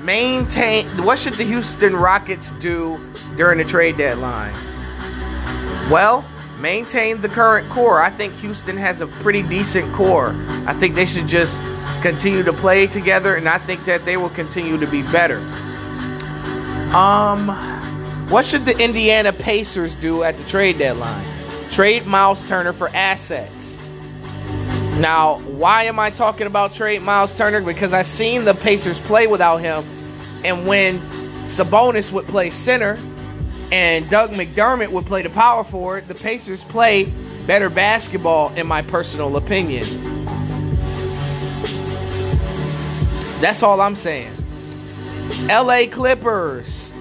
maintain. 0.00 0.86
What 1.04 1.20
should 1.20 1.34
the 1.34 1.44
Houston 1.44 1.94
Rockets 1.94 2.50
do 2.58 2.98
during 3.36 3.58
the 3.58 3.64
trade 3.64 3.96
deadline? 3.96 4.52
Well, 5.88 6.24
maintain 6.62 7.20
the 7.20 7.28
current 7.28 7.68
core. 7.68 8.00
I 8.00 8.08
think 8.08 8.32
Houston 8.34 8.76
has 8.76 9.00
a 9.00 9.08
pretty 9.08 9.42
decent 9.42 9.92
core. 9.92 10.34
I 10.66 10.72
think 10.72 10.94
they 10.94 11.06
should 11.06 11.26
just 11.26 11.58
continue 12.00 12.44
to 12.44 12.52
play 12.52 12.86
together, 12.86 13.34
and 13.34 13.48
I 13.48 13.58
think 13.58 13.84
that 13.84 14.04
they 14.04 14.16
will 14.16 14.30
continue 14.30 14.78
to 14.78 14.86
be 14.86 15.02
better. 15.10 15.38
Um, 16.96 17.48
what 18.30 18.46
should 18.46 18.64
the 18.64 18.78
Indiana 18.78 19.32
Pacers 19.32 19.96
do 19.96 20.22
at 20.22 20.36
the 20.36 20.44
trade 20.48 20.78
deadline? 20.78 21.24
Trade 21.70 22.06
Miles 22.06 22.46
Turner 22.48 22.72
for 22.72 22.88
assets. 22.94 23.58
Now, 25.00 25.38
why 25.40 25.84
am 25.84 25.98
I 25.98 26.10
talking 26.10 26.46
about 26.46 26.74
trade 26.74 27.02
Miles 27.02 27.36
Turner? 27.36 27.60
Because 27.60 27.92
I've 27.92 28.06
seen 28.06 28.44
the 28.44 28.54
Pacers 28.54 29.00
play 29.00 29.26
without 29.26 29.56
him, 29.56 29.82
and 30.44 30.66
when 30.66 30.98
Sabonis 31.44 32.12
would 32.12 32.26
play 32.26 32.50
center, 32.50 32.96
and 33.72 34.08
Doug 34.10 34.32
McDermott 34.32 34.92
would 34.92 35.06
play 35.06 35.22
the 35.22 35.30
power 35.30 35.64
forward, 35.64 36.04
the 36.04 36.14
Pacers 36.14 36.62
play 36.62 37.10
better 37.46 37.70
basketball, 37.70 38.54
in 38.54 38.66
my 38.66 38.82
personal 38.82 39.36
opinion. 39.38 39.82
That's 43.40 43.62
all 43.62 43.80
I'm 43.80 43.94
saying. 43.94 44.30
LA 45.48 45.86
Clippers. 45.90 46.92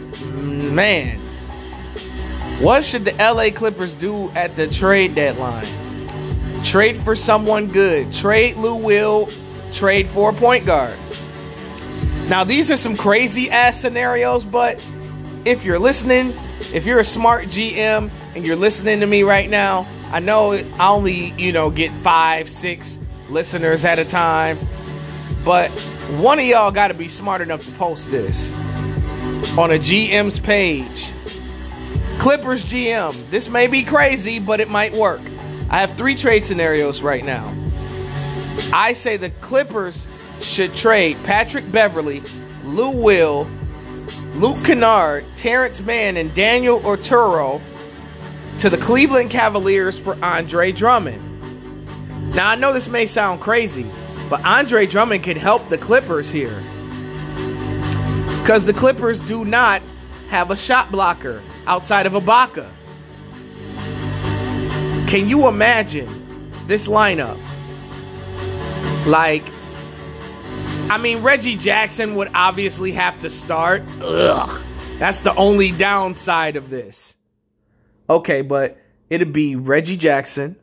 Man. 0.74 1.20
What 2.62 2.86
should 2.86 3.04
the 3.04 3.12
LA 3.20 3.50
Clippers 3.54 3.94
do 3.96 4.30
at 4.30 4.52
the 4.52 4.68
trade 4.68 5.14
deadline? 5.14 5.66
Trade 6.64 7.02
for 7.02 7.18
someone 7.18 7.68
good. 7.68 8.12
Trade 8.14 8.56
Lou 8.56 8.76
Will. 8.76 9.28
Trade 9.74 10.08
for 10.08 10.30
a 10.30 10.34
point 10.34 10.66
guard. 10.66 10.96
Now, 12.30 12.46
these 12.46 12.72
are 12.72 12.78
some 12.78 12.96
crazy 12.96 13.50
ass 13.50 13.80
scenarios, 13.82 14.46
but 14.46 14.76
if 15.46 15.66
you're 15.66 15.80
listening, 15.80 16.32
if 16.74 16.86
you're 16.86 17.00
a 17.00 17.04
smart 17.06 17.46
GM 17.46 18.36
and 18.36 18.46
you're 18.46 18.56
listening 18.56 19.02
to 19.02 19.06
me 19.06 19.24
right 19.24 19.50
now, 19.50 19.86
I 20.12 20.20
know 20.20 20.54
I 20.54 20.88
only, 20.88 21.32
you 21.32 21.52
know, 21.52 21.70
get 21.70 21.92
five, 21.92 22.50
six 22.50 22.98
listeners 23.30 23.84
at 23.84 24.00
a 24.00 24.06
time, 24.06 24.58
but 25.44 25.70
one 26.20 26.40
of 26.40 26.46
y'all 26.46 26.72
got 26.72 26.90
to 26.90 26.94
be 26.94 27.08
smart 27.08 27.42
enough 27.42 27.66
to 27.66 27.72
post 27.74 28.12
this 28.12 28.58
on 29.58 29.72
a 29.72 29.80
GM's 29.80 30.40
page. 30.40 31.10
Clippers 32.20 32.64
GM. 32.64 33.30
This 33.32 33.50
may 33.50 33.68
be 33.68 33.84
crazy, 33.84 34.40
but 34.40 34.60
it 34.60 34.70
might 34.70 34.94
work. 34.94 35.22
I 35.70 35.80
have 35.80 35.94
three 35.96 36.16
trade 36.16 36.44
scenarios 36.44 37.02
right 37.02 37.26
now. 37.26 37.46
I 38.74 38.94
say 38.94 39.18
the 39.18 39.30
Clippers 39.42 40.40
should 40.42 40.74
trade 40.76 41.18
Patrick 41.26 41.70
Beverley, 41.72 42.22
Lou 42.64 42.92
Will, 42.92 43.50
Luke 44.36 44.58
Kennard, 44.66 45.26
Terance 45.36 45.82
Mann, 45.82 46.18
and 46.18 46.34
Daniel 46.34 46.80
Oturu 46.80 47.62
to 48.60 48.70
the 48.70 48.78
Cleveland 48.78 49.30
Cavaliers 49.30 50.00
for 50.00 50.18
Andre 50.24 50.72
Drummond. 50.72 51.22
Now, 52.34 52.50
I 52.50 52.56
know 52.56 52.72
this 52.72 52.88
may 52.88 53.06
sound 53.08 53.42
crazy, 53.42 53.86
but 54.30 54.44
Andre 54.46 54.86
Drummond 54.86 55.24
can 55.24 55.36
help 55.36 55.68
the 55.68 55.78
Clippers 55.78 56.32
here. 56.32 56.58
Because 58.40 58.66
the 58.66 58.74
Clippers 58.74 59.20
do 59.28 59.44
not 59.44 59.82
have 60.30 60.50
a 60.50 60.56
shot 60.56 60.90
blocker 60.92 61.42
outside 61.68 62.06
of 62.06 62.14
Ibaka. 62.14 62.70
Can 65.10 65.28
you 65.28 65.50
imagine 65.50 66.08
this 66.68 66.88
lineup? 66.88 67.38
Like, 69.08 69.44
I 70.92 70.98
mean, 70.98 71.24
Reggie 71.24 71.56
Jackson 71.56 72.16
would 72.16 72.28
obviously 72.36 72.92
have 72.92 73.22
to 73.22 73.30
start. 73.30 73.84
Ugh. 74.02 74.62
That's 75.00 75.22
the 75.22 75.34
only 75.36 75.72
downside 75.72 76.58
of 76.58 76.70
this. 76.70 77.16
Okay, 78.10 78.42
but 78.42 78.78
it'd 79.10 79.32
be 79.32 79.56
Reggie 79.56 79.96
Jackson, 79.96 80.58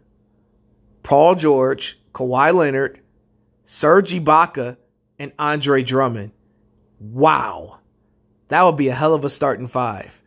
Paul 1.03 1.35
George, 1.35 1.99
Kawhi 2.13 2.53
Leonard, 2.53 3.01
Serge 3.65 4.13
Ibaka, 4.13 4.77
and 5.19 5.33
Andre 5.39 5.83
Drummond. 5.83 6.33
Wow. 7.01 7.79
That 8.49 8.65
would 8.65 8.77
be 8.77 8.89
a 8.89 8.95
hell 8.95 9.15
of 9.15 9.25
a 9.25 9.31
starting 9.31 9.67
five. 9.67 10.21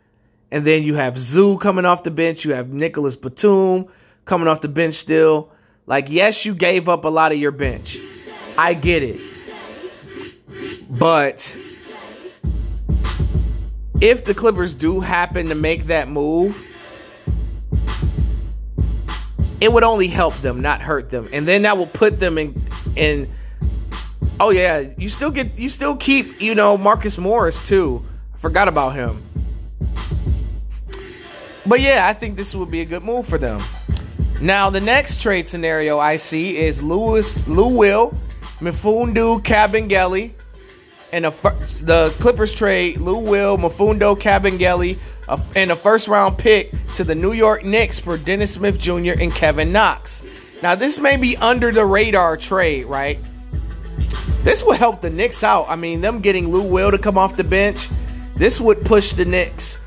And 0.50 0.66
then 0.66 0.82
you 0.82 0.96
have 0.96 1.16
Zoo 1.20 1.60
coming 1.60 1.86
off 1.86 2.02
the 2.02 2.10
bench. 2.10 2.44
You 2.44 2.56
have 2.56 2.70
Nicolas 2.70 3.16
Batum 3.16 3.86
coming 4.26 4.48
off 4.48 4.62
the 4.62 4.68
bench 4.68 4.96
still. 4.96 5.52
Like, 5.86 6.08
yes, 6.10 6.44
you 6.44 6.56
gave 6.56 6.90
up 6.90 7.06
a 7.06 7.10
lot 7.10 7.32
of 7.32 7.38
your 7.38 7.52
bench. 7.52 8.00
I 8.58 8.74
get 8.74 9.04
it. 9.04 9.31
But 11.00 11.56
if 14.02 14.26
the 14.26 14.34
Clippers 14.36 14.74
do 14.74 15.00
happen 15.00 15.48
to 15.48 15.56
make 15.56 15.86
that 15.86 16.10
move, 16.10 16.58
it 19.62 19.72
would 19.72 19.84
only 19.84 20.08
help 20.08 20.34
them, 20.36 20.62
not 20.62 20.82
hurt 20.82 21.10
them. 21.10 21.30
And 21.32 21.48
then 21.48 21.62
that 21.62 21.78
will 21.78 21.88
put 21.88 22.20
them 22.20 22.38
in 22.38 22.56
in 22.96 23.28
Oh 24.40 24.50
yeah, 24.50 24.86
you 24.98 25.08
still 25.08 25.30
get 25.30 25.58
you 25.58 25.70
still 25.70 25.96
keep, 25.96 26.42
you 26.42 26.56
know, 26.56 26.76
Marcus 26.78 27.18
Morris 27.18 27.68
too. 27.68 28.04
I 28.34 28.38
forgot 28.40 28.68
about 28.68 28.96
him. 28.96 29.12
But 31.66 31.80
yeah, 31.80 32.08
I 32.08 32.14
think 32.14 32.36
this 32.36 32.56
would 32.56 32.72
be 32.72 32.82
a 32.82 32.86
good 32.86 33.04
move 33.04 33.28
for 33.28 33.38
them. 33.38 33.62
Now, 34.42 34.72
the 34.72 34.82
next 34.82 35.22
trade 35.22 35.48
scenario 35.48 36.00
I 36.00 36.18
see 36.18 36.58
is 36.58 36.82
Lewis 36.82 37.48
Lou 37.48 37.78
Will, 37.78 38.10
Mfiondu 38.60 39.44
Kabengele, 39.44 40.32
and 41.12 41.26
a, 41.26 41.32
the 41.82 42.14
Clippers 42.20 42.54
trade 42.54 43.02
Lou 43.02 43.18
Will, 43.18 43.58
Mfiondu 43.58 44.20
Kabengele, 44.20 44.98
and 45.56 45.72
a 45.72 45.76
first 45.76 46.08
round 46.08 46.38
pick 46.38 46.72
to 46.96 47.04
the 47.04 47.16
New 47.16 47.34
York 47.34 47.64
Knicks 47.64 48.00
for 48.00 48.18
Dennis 48.18 48.54
Smith 48.54 48.80
Jr. 48.80 49.14
and 49.20 49.32
Kevin 49.32 49.72
Knox. 49.72 50.26
Now, 50.62 50.76
this 50.76 51.00
may 51.00 51.18
be 51.18 51.38
under 51.38 51.72
the 51.72 51.86
radar 51.86 52.38
trade, 52.38 52.86
right? 52.86 53.18
This 54.44 54.64
would 54.64 54.78
help 54.78 55.02
the 55.02 55.10
Knicks 55.10 55.44
out. 55.44 55.68
I 55.70 55.76
mean, 55.76 56.02
them 56.02 56.20
getting 56.20 56.50
Lou 56.50 56.64
Will 56.64 56.92
to 56.92 56.98
come 56.98 57.18
off 57.18 57.36
the 57.36 57.44
bench, 57.44 57.88
this 58.36 58.60
would 58.60 58.84
push 58.86 59.14
the 59.14 59.26
Knicks 59.26 59.78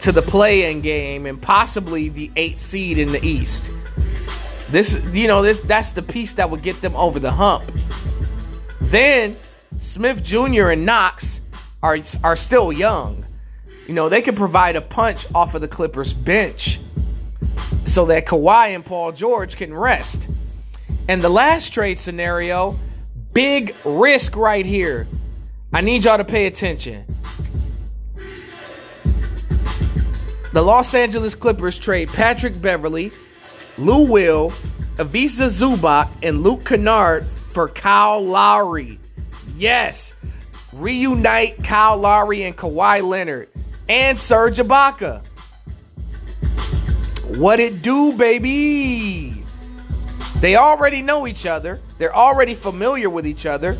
to 0.00 0.12
the 0.12 0.22
play-in 0.22 0.80
game 0.80 1.26
and 1.26 1.40
possibly 1.40 2.08
the 2.08 2.30
eighth 2.36 2.60
seed 2.60 2.98
in 2.98 3.12
the 3.12 3.24
East. 3.24 3.64
This, 4.70 5.02
you 5.12 5.26
know, 5.26 5.42
this 5.42 5.60
that's 5.60 5.92
the 5.92 6.02
piece 6.02 6.34
that 6.34 6.50
would 6.50 6.62
get 6.62 6.80
them 6.80 6.94
over 6.94 7.18
the 7.18 7.30
hump. 7.30 7.64
Then 8.80 9.36
Smith 9.78 10.22
Jr. 10.24 10.70
and 10.70 10.84
Knox 10.84 11.40
are 11.82 11.98
are 12.22 12.36
still 12.36 12.72
young. 12.72 13.24
You 13.86 13.94
know, 13.94 14.08
they 14.08 14.22
can 14.22 14.36
provide 14.36 14.76
a 14.76 14.80
punch 14.82 15.26
off 15.34 15.54
of 15.54 15.60
the 15.60 15.68
Clippers 15.68 16.12
bench 16.12 16.78
so 17.86 18.06
that 18.06 18.26
Kawhi 18.26 18.74
and 18.74 18.84
Paul 18.84 19.12
George 19.12 19.56
can 19.56 19.72
rest. 19.72 20.28
And 21.08 21.22
the 21.22 21.30
last 21.30 21.70
trade 21.70 21.98
scenario 21.98 22.76
Big 23.32 23.74
risk 23.84 24.36
right 24.36 24.66
here. 24.66 25.06
I 25.72 25.80
need 25.80 26.04
y'all 26.04 26.16
to 26.16 26.24
pay 26.24 26.46
attention. 26.46 27.04
The 30.52 30.62
Los 30.62 30.94
Angeles 30.94 31.34
Clippers 31.34 31.78
trade 31.78 32.08
Patrick 32.08 32.60
Beverley, 32.60 33.12
Lou 33.76 34.10
Will, 34.10 34.46
Ivica 34.98 35.48
Zubac, 35.50 36.08
and 36.22 36.42
Luke 36.42 36.64
Kennard 36.64 37.26
for 37.26 37.68
Kyle 37.68 38.20
Lowry. 38.20 38.98
Yes, 39.58 40.14
reunite 40.72 41.64
Kyle 41.64 41.96
Lowry 41.96 42.44
and 42.44 42.56
Kawhi 42.56 43.02
Leonard 43.02 43.48
and 43.88 44.16
Serge 44.16 44.58
Ibaka. 44.58 45.26
What 47.36 47.58
it 47.58 47.82
do, 47.82 48.12
baby? 48.12 49.34
They 50.36 50.54
already 50.54 51.02
know 51.02 51.26
each 51.26 51.44
other. 51.44 51.80
They're 51.98 52.14
already 52.14 52.54
familiar 52.54 53.10
with 53.10 53.26
each 53.26 53.46
other. 53.46 53.76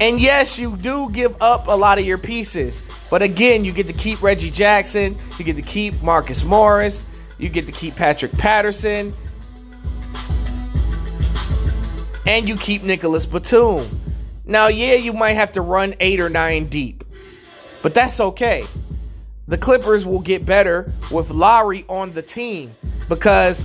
And 0.00 0.20
yes, 0.20 0.56
you 0.56 0.76
do 0.76 1.10
give 1.10 1.40
up 1.42 1.66
a 1.66 1.72
lot 1.76 1.98
of 1.98 2.06
your 2.06 2.18
pieces. 2.18 2.80
But 3.10 3.22
again, 3.22 3.64
you 3.64 3.72
get 3.72 3.88
to 3.88 3.92
keep 3.92 4.22
Reggie 4.22 4.52
Jackson. 4.52 5.16
You 5.36 5.44
get 5.44 5.56
to 5.56 5.62
keep 5.62 6.00
Marcus 6.02 6.44
Morris. 6.44 7.02
You 7.38 7.48
get 7.48 7.66
to 7.66 7.72
keep 7.72 7.96
Patrick 7.96 8.32
Patterson. 8.32 9.12
And 12.24 12.48
you 12.48 12.56
keep 12.56 12.84
Nicolas 12.84 13.26
Batum. 13.26 13.84
Now, 14.44 14.66
yeah, 14.66 14.94
you 14.94 15.12
might 15.12 15.34
have 15.34 15.52
to 15.52 15.60
run 15.60 15.94
eight 16.00 16.20
or 16.20 16.28
nine 16.28 16.66
deep. 16.66 17.04
But 17.82 17.94
that's 17.94 18.20
okay. 18.20 18.64
The 19.48 19.58
Clippers 19.58 20.06
will 20.06 20.20
get 20.20 20.46
better 20.46 20.90
with 21.10 21.30
Lowry 21.30 21.84
on 21.88 22.12
the 22.12 22.22
team 22.22 22.74
because 23.08 23.64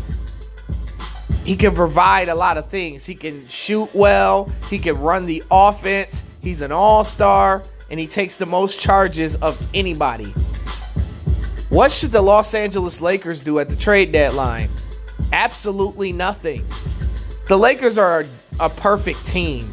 he 1.44 1.56
can 1.56 1.74
provide 1.74 2.30
a 2.30 2.36
lot 2.36 2.58
of 2.58 2.68
things. 2.70 3.06
He 3.06 3.16
can 3.16 3.48
shoot 3.48 3.90
well, 3.94 4.52
he 4.70 4.80
can 4.80 5.00
run 5.00 5.26
the 5.26 5.44
offense. 5.50 6.24
He's 6.42 6.62
an 6.62 6.72
all-star 6.72 7.64
and 7.90 8.00
he 8.00 8.08
takes 8.08 8.36
the 8.36 8.46
most 8.46 8.80
charges 8.80 9.36
of 9.42 9.58
anybody. 9.74 10.34
What 11.70 11.92
should 11.92 12.12
the 12.12 12.22
Los 12.22 12.54
Angeles 12.54 13.02
Lakers 13.02 13.42
do 13.42 13.60
at 13.60 13.70
the 13.70 13.76
trade 13.76 14.12
deadline? 14.12 14.70
Absolutely 15.32 16.12
nothing. 16.12 16.64
The 17.48 17.58
Lakers 17.58 17.98
are 17.98 18.22
a, 18.22 18.28
a 18.60 18.70
perfect 18.70 19.26
team. 19.28 19.72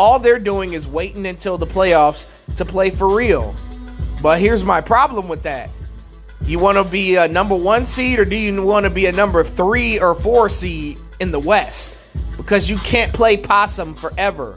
All 0.00 0.18
they're 0.18 0.38
doing 0.38 0.72
is 0.72 0.86
waiting 0.86 1.26
until 1.26 1.58
the 1.58 1.66
playoffs 1.66 2.24
to 2.56 2.64
play 2.64 2.88
for 2.88 3.14
real. 3.14 3.54
But 4.22 4.40
here's 4.40 4.64
my 4.64 4.80
problem 4.80 5.28
with 5.28 5.42
that 5.42 5.68
you 6.40 6.58
want 6.58 6.78
to 6.78 6.84
be 6.84 7.16
a 7.16 7.28
number 7.28 7.54
one 7.54 7.84
seed 7.84 8.18
or 8.18 8.24
do 8.24 8.34
you 8.34 8.64
want 8.64 8.84
to 8.84 8.90
be 8.90 9.04
a 9.04 9.12
number 9.12 9.44
three 9.44 10.00
or 10.00 10.14
four 10.14 10.48
seed 10.48 10.96
in 11.20 11.30
the 11.30 11.38
West? 11.38 11.98
Because 12.38 12.66
you 12.66 12.78
can't 12.78 13.12
play 13.12 13.36
possum 13.36 13.94
forever. 13.94 14.56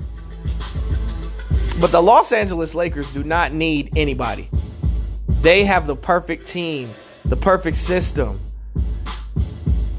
But 1.82 1.92
the 1.92 2.02
Los 2.02 2.32
Angeles 2.32 2.74
Lakers 2.74 3.12
do 3.12 3.22
not 3.22 3.52
need 3.52 3.98
anybody. 3.98 4.50
They 5.42 5.66
have 5.66 5.88
the 5.88 5.96
perfect 5.98 6.48
team, 6.48 6.90
the 7.26 7.36
perfect 7.36 7.76
system. 7.76 8.40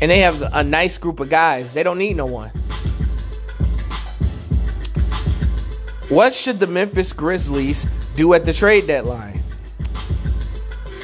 And 0.00 0.10
they 0.10 0.20
have 0.20 0.40
a 0.54 0.64
nice 0.64 0.96
group 0.96 1.20
of 1.20 1.28
guys. 1.28 1.70
They 1.70 1.82
don't 1.82 1.98
need 1.98 2.16
no 2.16 2.24
one. 2.24 2.50
What 6.14 6.32
should 6.32 6.60
the 6.60 6.68
Memphis 6.68 7.12
Grizzlies 7.12 7.82
do 8.14 8.34
at 8.34 8.44
the 8.44 8.52
trade 8.52 8.86
deadline? 8.86 9.40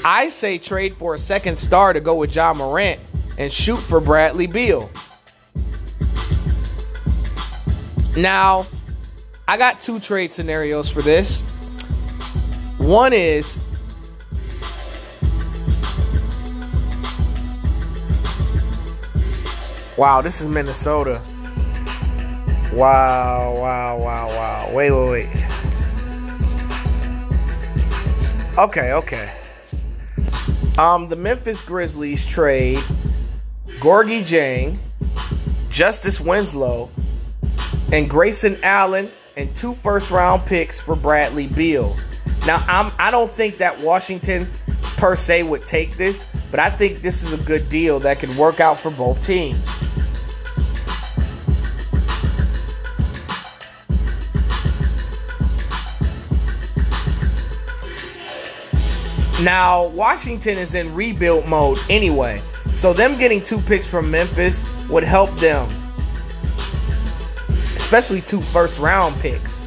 I 0.05 0.29
say 0.29 0.57
trade 0.57 0.94
for 0.94 1.16
a 1.16 1.18
second 1.18 1.59
star 1.59 1.92
to 1.92 1.99
go 1.99 2.14
with 2.14 2.33
Ja 2.33 2.55
Morant 2.55 3.01
and 3.37 3.53
shoot 3.53 3.79
for 3.79 4.01
Bradley 4.01 4.46
Beal. 4.46 4.88
Now, 8.16 8.66
I 9.49 9.57
got 9.57 9.81
two 9.81 9.99
trade 9.99 10.33
scenarios 10.33 10.88
for 10.88 11.03
this. 11.03 11.40
One 12.79 13.12
is 13.12 13.59
Wow, 19.99 20.23
this 20.23 20.40
is 20.40 20.46
Minnesota. 20.46 21.20
Wow, 22.73 23.57
wow, 23.59 23.99
wow, 23.99 24.29
wow. 24.29 24.39
Wait, 24.72 24.90
wait, 24.92 25.11
wait. 25.11 25.28
Okay, 28.56 28.92
okay. 28.92 29.30
Um, 30.78 31.09
the 31.09 31.16
Memphis 31.16 31.66
Grizzlies 31.66 32.24
trade 32.24 32.76
Gorgui 33.80 34.20
Dieng, 34.20 34.76
Justice 35.72 36.20
Winslow, 36.20 36.88
and 37.92 38.09
Grayson 38.09 38.56
Allen 38.62 39.09
and 39.37 39.48
two 39.56 39.74
first 39.74 40.11
round 40.11 40.42
picks 40.46 40.80
for 40.80 40.94
Bradley 40.96 41.48
Beal. 41.48 41.96
Now, 42.46 42.64
I'm 42.68 42.92
I 42.98 43.11
don't 43.11 43.30
think 43.30 43.56
that 43.59 43.80
Washington 43.80 44.46
per 44.96 45.16
se 45.16 45.42
would 45.44 45.66
take 45.66 45.96
this, 45.96 46.48
but 46.50 46.61
I 46.61 46.70
think 46.70 47.00
this 47.00 47.22
is 47.22 47.42
a 47.42 47.44
good 47.44 47.68
deal 47.70 47.98
that 48.00 48.18
can 48.20 48.37
work 48.37 48.61
out 48.61 48.78
for 48.78 48.90
both 48.90 49.24
teams. 49.24 49.89
Now, 59.44 59.88
Washington 59.88 60.59
is 60.59 60.74
in 60.74 60.94
rebuild 60.94 61.46
mode 61.46 61.79
anyway. 61.88 62.40
So 62.68 62.92
them 62.92 63.18
getting 63.18 63.42
two 63.42 63.59
picks 63.59 63.87
from 63.87 64.11
Memphis 64.11 64.64
would 64.88 65.03
help 65.03 65.31
them. 65.37 65.66
Especially 67.76 68.20
two 68.20 68.40
first 68.40 68.79
round 68.79 69.14
picks. 69.20 69.62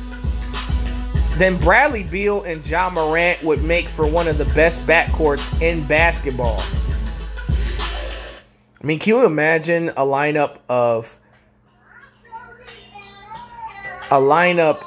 then 1.38 1.58
Bradley 1.58 2.04
Beal 2.04 2.44
and 2.44 2.68
Ja 2.68 2.90
Morant 2.90 3.42
would 3.44 3.64
make 3.64 3.88
for 3.88 4.06
one 4.06 4.28
of 4.28 4.38
the 4.38 4.46
best 4.54 4.86
backcourts 4.86 5.62
in 5.62 5.86
basketball. 5.88 6.62
I 8.82 8.86
mean, 8.86 9.00
can 9.00 9.16
you 9.16 9.26
imagine 9.26 9.90
a 9.90 10.06
lineup 10.06 10.60
of 10.70 11.18
a 14.12 14.20
lineup 14.20 14.86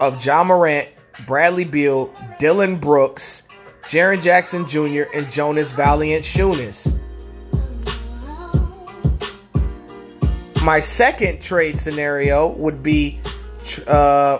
of 0.00 0.24
Ja 0.24 0.42
Morant, 0.44 0.88
Bradley 1.26 1.64
Beal, 1.64 2.10
Dillon 2.38 2.76
Brooks, 2.76 3.45
Jaren 3.86 4.20
Jackson 4.20 4.66
Jr., 4.66 5.08
and 5.14 5.30
Jonas 5.30 5.72
Valanciunas? 5.72 6.92
My 10.64 10.80
second 10.80 11.40
trade 11.40 11.78
scenario 11.78 12.48
would 12.58 12.82
be 12.82 13.20
uh, 13.86 14.38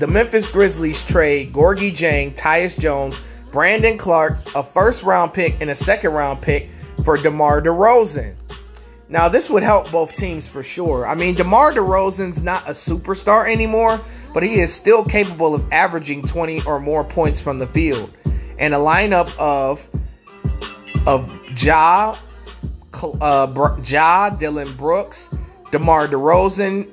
the 0.00 0.06
Memphis 0.08 0.50
Grizzlies 0.50 1.04
trade 1.04 1.52
Gorgui 1.52 1.92
Dieng, 1.92 2.34
Tyus 2.34 2.78
Jones, 2.78 3.24
Brandon 3.52 3.96
Clarke, 3.96 4.38
a 4.56 4.64
first 4.64 5.04
round 5.04 5.32
pick, 5.32 5.60
and 5.60 5.70
a 5.70 5.74
second 5.74 6.12
round 6.12 6.42
pick 6.42 6.70
for 7.04 7.16
DeMar 7.16 7.62
DeRozan. 7.62 8.34
Now, 9.08 9.28
this 9.28 9.48
would 9.48 9.62
help 9.62 9.92
both 9.92 10.12
teams 10.12 10.48
for 10.48 10.64
sure. 10.64 11.06
I 11.06 11.14
mean, 11.14 11.36
DeMar 11.36 11.70
DeRozan's 11.70 12.42
not 12.42 12.66
a 12.66 12.72
superstar 12.72 13.48
anymore, 13.48 14.00
but 14.32 14.42
he 14.42 14.58
is 14.60 14.74
still 14.74 15.04
capable 15.04 15.54
of 15.54 15.72
averaging 15.72 16.22
20 16.22 16.62
or 16.66 16.80
more 16.80 17.04
points 17.04 17.40
from 17.40 17.58
the 17.58 17.66
field. 17.68 18.12
And 18.58 18.74
a 18.74 18.78
lineup 18.78 19.36
of 19.38 19.88
of 21.06 21.62
Ja, 21.62 22.16
uh, 23.20 23.76
Ja, 23.84 24.30
Dillon 24.30 24.72
Brooks, 24.76 25.34
DeMar 25.70 26.06
DeRozan, 26.06 26.88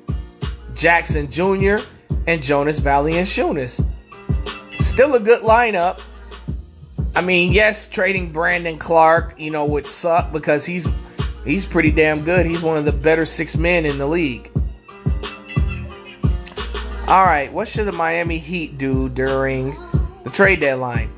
Jackson 0.74 1.30
Jr., 1.30 1.76
and 2.26 2.42
Jonas 2.42 2.80
Valanciunas. 2.80 3.84
Still 4.78 5.14
a 5.14 5.20
good 5.20 5.42
lineup. 5.42 6.06
I 7.14 7.20
mean, 7.20 7.52
yes, 7.52 7.88
trading 7.88 8.32
Brandon 8.32 8.78
Clarke, 8.78 9.34
you 9.38 9.50
know, 9.50 9.66
would 9.66 9.86
suck 9.86 10.32
because 10.32 10.64
he's 10.64 10.88
he's 11.44 11.66
pretty 11.66 11.90
damn 11.90 12.24
good. 12.24 12.46
He's 12.46 12.62
one 12.62 12.76
of 12.76 12.84
the 12.84 12.92
better 12.92 13.26
six 13.26 13.56
men 13.56 13.84
in 13.86 13.98
the 13.98 14.06
league. 14.06 14.50
All 17.08 17.24
right, 17.24 17.52
what 17.52 17.68
should 17.68 17.86
the 17.86 17.92
Miami 17.92 18.38
Heat 18.38 18.78
do 18.78 19.08
during 19.10 19.76
the 20.24 20.30
trade 20.30 20.60
deadline? 20.60 21.10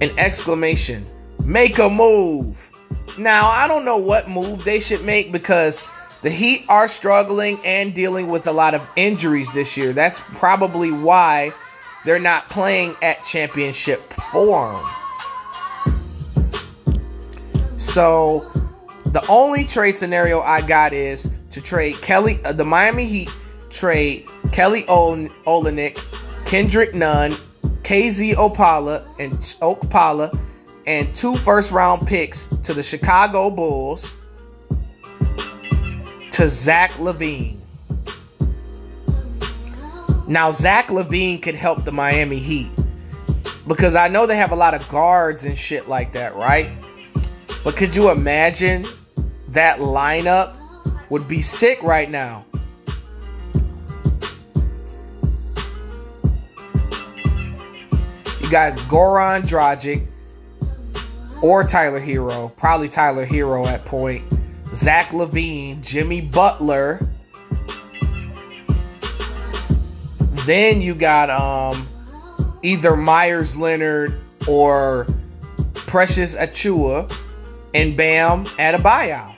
An 0.00 0.10
exclamation. 0.18 1.04
Make 1.44 1.78
a 1.78 1.88
move. 1.88 2.70
Now, 3.18 3.48
I 3.48 3.66
don't 3.66 3.84
know 3.84 3.98
what 3.98 4.28
move 4.28 4.64
they 4.64 4.80
should 4.80 5.04
make 5.04 5.32
because 5.32 5.86
the 6.22 6.30
Heat 6.30 6.64
are 6.68 6.88
struggling 6.88 7.58
and 7.64 7.94
dealing 7.94 8.28
with 8.28 8.46
a 8.46 8.52
lot 8.52 8.74
of 8.74 8.88
injuries 8.96 9.52
this 9.52 9.76
year. 9.76 9.92
That's 9.92 10.20
probably 10.20 10.90
why 10.90 11.50
they're 12.04 12.18
not 12.18 12.48
playing 12.48 12.94
at 13.02 13.24
championship 13.24 14.00
form. 14.00 14.84
So, 17.78 18.40
the 19.06 19.24
only 19.28 19.64
trade 19.64 19.96
scenario 19.96 20.40
I 20.40 20.66
got 20.66 20.92
is 20.92 21.32
to 21.52 21.60
trade 21.60 21.96
Kelly, 21.96 22.38
uh, 22.44 22.52
the 22.52 22.64
Miami 22.64 23.06
Heat 23.06 23.34
trade 23.70 24.28
Kelly 24.52 24.82
Olynyk, 24.84 25.96
Kendrick 26.46 26.94
Nunn, 26.94 27.32
KZ 27.90 28.34
Opala, 28.34 29.04
and 29.18 29.32
Okpala, 29.32 30.32
and 30.86 31.12
two 31.16 31.34
first 31.34 31.72
round 31.72 32.06
picks 32.06 32.46
to 32.46 32.72
the 32.72 32.84
Chicago 32.84 33.50
Bulls 33.50 34.16
to 36.30 36.48
Zach 36.48 36.92
LaVine. 36.92 37.56
Now, 40.28 40.52
Zach 40.52 40.86
LaVine 40.86 41.42
could 41.42 41.56
help 41.56 41.82
the 41.84 41.90
Miami 41.90 42.38
Heat 42.38 42.68
because 43.66 43.96
I 43.96 44.06
know 44.06 44.24
they 44.24 44.36
have 44.36 44.52
a 44.52 44.56
lot 44.56 44.72
of 44.72 44.88
guards 44.88 45.44
and 45.44 45.58
shit 45.58 45.88
like 45.88 46.12
that, 46.12 46.36
right? 46.36 46.70
But 47.64 47.74
could 47.74 47.96
you 47.96 48.12
imagine 48.12 48.84
that 49.48 49.80
lineup 49.80 50.54
would 51.10 51.26
be 51.26 51.42
sick 51.42 51.82
right 51.82 52.08
now? 52.08 52.44
You 58.50 58.54
got 58.54 58.76
Goran 58.88 59.42
Dragic 59.42 60.08
or 61.40 61.62
Tyler 61.62 62.00
Herro, 62.00 62.48
probably 62.56 62.88
Tyler 62.88 63.24
Herro 63.24 63.64
at 63.64 63.84
point. 63.84 64.24
Zach 64.74 65.06
LaVine, 65.10 65.80
Jimmy 65.82 66.20
Butler. 66.20 66.98
Then 70.46 70.82
you 70.82 70.96
got 70.96 71.30
um 71.30 71.86
either 72.64 72.96
Meyers 72.96 73.56
Leonard 73.56 74.18
or 74.48 75.06
Precious 75.74 76.34
Achiuwa 76.34 77.08
and 77.72 77.96
Bam 77.96 78.46
Adebayo. 78.56 79.32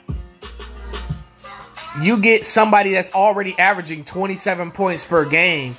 You 2.01 2.19
get 2.19 2.45
somebody 2.45 2.93
that's 2.93 3.13
already 3.13 3.55
averaging 3.59 4.05
27 4.05 4.71
points 4.71 5.05
per 5.05 5.23
game. 5.23 5.75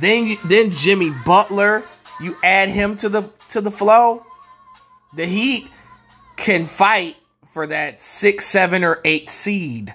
Then 0.00 0.36
then 0.44 0.70
Jimmy 0.70 1.12
Butler, 1.24 1.82
you 2.20 2.36
add 2.42 2.68
him 2.68 2.96
to 2.98 3.08
the 3.08 3.22
to 3.50 3.60
the 3.60 3.70
flow. 3.70 4.24
The 5.14 5.26
Heat 5.26 5.68
can 6.36 6.64
fight 6.64 7.16
for 7.52 7.66
that 7.66 8.00
six, 8.00 8.46
seven, 8.46 8.84
or 8.84 9.00
eight 9.04 9.30
seed 9.30 9.94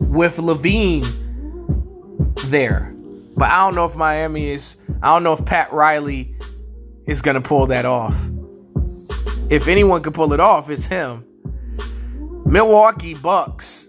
with 0.00 0.36
LaVine 0.36 1.06
there. 2.50 2.94
But 3.36 3.50
I 3.50 3.58
don't 3.58 3.74
know 3.74 3.86
if 3.86 3.94
Miami 3.94 4.48
is, 4.48 4.76
I 5.02 5.12
don't 5.12 5.22
know 5.22 5.34
if 5.34 5.44
Pat 5.44 5.72
Riley 5.72 6.34
is 7.06 7.22
going 7.22 7.36
to 7.36 7.40
pull 7.40 7.66
that 7.66 7.84
off. 7.84 8.16
If 9.50 9.68
anyone 9.68 10.02
can 10.02 10.12
pull 10.12 10.32
it 10.32 10.40
off, 10.40 10.70
it's 10.70 10.84
him. 10.84 11.24
Milwaukee 12.44 13.14
Bucks. 13.14 13.86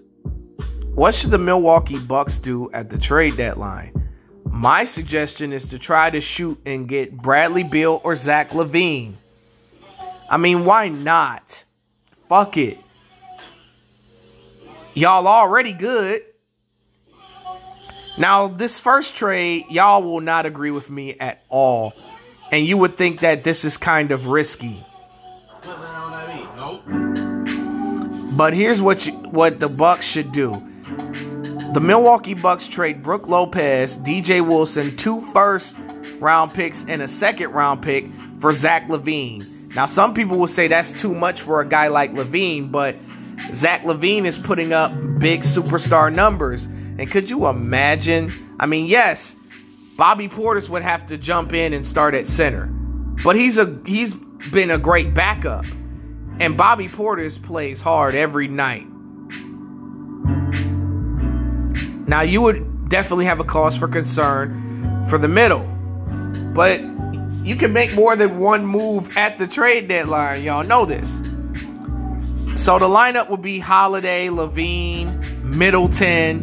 What 0.94 1.16
should 1.16 1.32
the 1.32 1.38
Milwaukee 1.38 2.00
Bucks 2.00 2.38
do 2.38 2.70
at 2.72 2.90
the 2.90 2.98
trade 2.98 3.38
deadline? 3.38 4.09
My 4.52 4.86
suggestion 4.86 5.54
is 5.54 5.68
to 5.70 5.80
try 5.80 6.10
to 6.10 6.22
shoot 6.22 6.60
and 6.66 6.88
get 6.88 7.16
Bradley 7.16 7.64
Beal 7.64 8.02
or 8.04 8.16
Zach 8.16 8.50
LaVine. 8.50 9.14
I 10.30 10.38
mean, 10.38 10.66
why 10.66 10.90
not? 10.90 11.64
Fuck 12.28 12.58
it. 12.58 12.78
Y'all 14.94 15.28
already 15.28 15.74
good. 15.74 16.24
Now, 18.18 18.48
this 18.48 18.80
first 18.80 19.16
trade, 19.16 19.66
y'all 19.70 20.04
will 20.04 20.20
not 20.20 20.46
agree 20.46 20.72
with 20.72 20.90
me 20.90 21.18
at 21.18 21.42
all. 21.48 21.94
And 22.52 22.66
you 22.66 22.78
would 22.78 22.96
think 22.96 23.22
that 23.22 23.44
this 23.44 23.64
is 23.64 23.78
kind 23.78 24.12
of 24.12 24.28
risky. 24.28 24.84
But 28.36 28.54
here's 28.54 28.82
what 28.82 29.06
you, 29.06 29.14
what 29.14 29.60
the 29.60 29.74
Bucks 29.78 30.06
should 30.06 30.32
do. 30.32 30.52
The 31.74 31.80
Milwaukee 31.80 32.34
Bucks 32.34 32.68
trade 32.68 33.04
Brook 33.04 33.28
Lopez, 33.28 33.96
DJ 33.98 34.46
Wilson, 34.46 34.98
two 34.98 35.22
first 35.34 35.78
round 36.20 36.52
picks 36.52 36.84
and 36.88 37.00
a 37.00 37.08
second 37.08 37.52
round 37.52 37.84
pick 37.84 38.08
for 38.40 38.52
Zach 38.52 38.88
LaVine. 38.88 39.76
Now, 39.76 39.86
some 39.86 40.16
people 40.16 40.40
will 40.40 40.48
say 40.48 40.68
that's 40.68 41.00
too 41.00 41.14
much 41.14 41.42
for 41.42 41.62
a 41.62 41.68
guy 41.68 41.90
like 41.90 42.14
LaVine, 42.14 42.72
but 42.72 42.96
Zach 43.54 43.84
LaVine 43.84 44.26
is 44.26 44.40
putting 44.40 44.74
up 44.74 44.92
big 45.20 45.42
superstar 45.42 46.12
numbers. 46.12 46.66
And 46.66 47.10
could 47.10 47.30
you 47.30 47.46
imagine? 47.46 48.32
I 48.60 48.66
mean, 48.66 48.88
yes, 48.88 49.36
Bobby 49.96 50.28
Portis 50.28 50.70
would 50.70 50.82
have 50.82 51.06
to 51.08 51.20
jump 51.20 51.54
in 51.54 51.74
and 51.74 51.86
start 51.86 52.16
at 52.16 52.26
center, 52.26 52.66
but 53.24 53.36
he's 53.36 53.60
a 53.60 53.80
he's 53.86 54.16
been 54.52 54.72
a 54.72 54.80
great 54.80 55.14
backup, 55.14 55.66
and 56.40 56.58
Bobby 56.58 56.88
Portis 56.88 57.42
plays 57.42 57.80
hard 57.80 58.16
every 58.16 58.48
night. 58.48 58.88
Now, 62.10 62.22
you 62.22 62.42
would 62.42 62.90
definitely 62.90 63.26
have 63.26 63.40
a 63.40 63.44
cause 63.44 63.78
for 63.78 63.88
concern 63.88 65.06
for 65.08 65.20
the 65.20 65.28
middle, 65.28 65.60
but 66.56 66.82
you 67.46 67.56
can 67.56 67.72
make 67.72 67.94
more 67.94 68.16
than 68.16 68.40
one 68.40 68.66
move 68.66 69.16
at 69.16 69.38
the 69.38 69.46
trade 69.46 69.88
deadline. 69.88 70.42
Y'all 70.42 70.64
know 70.64 70.86
this. 70.86 71.18
So 72.60 72.80
the 72.80 72.88
lineup 72.88 73.30
would 73.30 73.44
be 73.44 73.60
Holiday, 73.60 74.28
LaVine, 74.30 75.44
Middleton, 75.44 76.42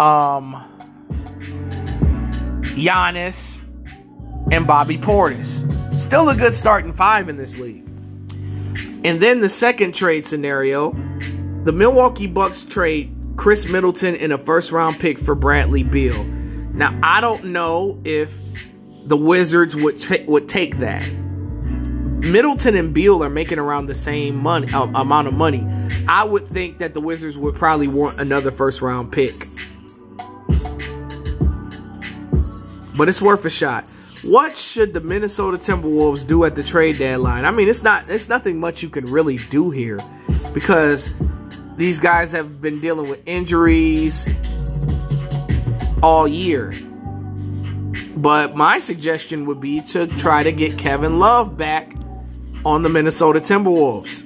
um, 0.00 0.64
Giannis, 2.74 3.60
and 4.50 4.66
Bobby 4.66 4.96
Portis. 4.96 5.94
Still 5.94 6.28
a 6.28 6.34
good 6.34 6.56
starting 6.56 6.92
five 6.92 7.28
in 7.28 7.36
this 7.36 7.60
league. 7.60 7.86
And 9.04 9.20
then 9.22 9.42
the 9.42 9.48
second 9.48 9.94
trade 9.94 10.26
scenario, 10.26 10.90
the 11.62 11.72
Milwaukee 11.72 12.26
Bucks 12.26 12.64
trade 12.64 13.14
Khris 13.38 13.70
Middleton, 13.70 14.16
and 14.16 14.32
a 14.32 14.38
first 14.38 14.72
round 14.72 14.98
pick 14.98 15.16
for 15.16 15.36
Bradley 15.36 15.84
Beal. 15.84 16.24
Now, 16.74 16.98
I 17.04 17.20
don't 17.20 17.44
know 17.44 18.00
if 18.04 18.36
the 19.04 19.16
Wizards 19.16 19.76
would, 19.76 19.98
t- 20.00 20.24
would 20.26 20.48
take 20.48 20.78
that. 20.78 21.08
Middleton 22.30 22.74
and 22.74 22.92
Beal 22.92 23.22
are 23.22 23.30
making 23.30 23.60
around 23.60 23.86
the 23.86 23.94
same 23.94 24.36
money 24.36 24.66
uh, 24.74 24.88
amount 24.94 25.28
of 25.28 25.34
money. 25.34 25.64
I 26.08 26.24
would 26.24 26.48
think 26.48 26.78
that 26.78 26.94
the 26.94 27.00
Wizards 27.00 27.38
would 27.38 27.54
probably 27.54 27.86
want 27.86 28.18
another 28.18 28.50
first 28.50 28.82
round 28.82 29.12
pick. 29.12 29.30
But 32.98 33.08
it's 33.08 33.22
worth 33.22 33.44
a 33.44 33.50
shot. 33.50 33.88
What 34.24 34.56
should 34.56 34.92
the 34.92 35.00
Minnesota 35.00 35.56
Timberwolves 35.56 36.26
do 36.26 36.44
at 36.44 36.56
the 36.56 36.62
trade 36.64 36.96
deadline? 36.98 37.44
I 37.44 37.52
mean, 37.52 37.68
it's 37.68 37.84
not 37.84 38.02
it's 38.10 38.28
nothing 38.28 38.58
much 38.58 38.82
you 38.82 38.88
can 38.88 39.04
really 39.04 39.36
do 39.48 39.70
here 39.70 39.98
because 40.52 41.14
these 41.78 41.98
guys 42.00 42.32
have 42.32 42.60
been 42.60 42.80
dealing 42.80 43.08
with 43.08 43.22
injuries 43.26 44.26
all 46.02 46.26
year. 46.26 46.72
But 48.16 48.56
my 48.56 48.80
suggestion 48.80 49.46
would 49.46 49.60
be 49.60 49.80
to 49.82 50.08
try 50.08 50.42
to 50.42 50.50
get 50.50 50.76
Kevin 50.76 51.20
Love 51.20 51.56
back 51.56 51.94
on 52.64 52.82
the 52.82 52.88
Minnesota 52.88 53.38
Timberwolves. 53.38 54.24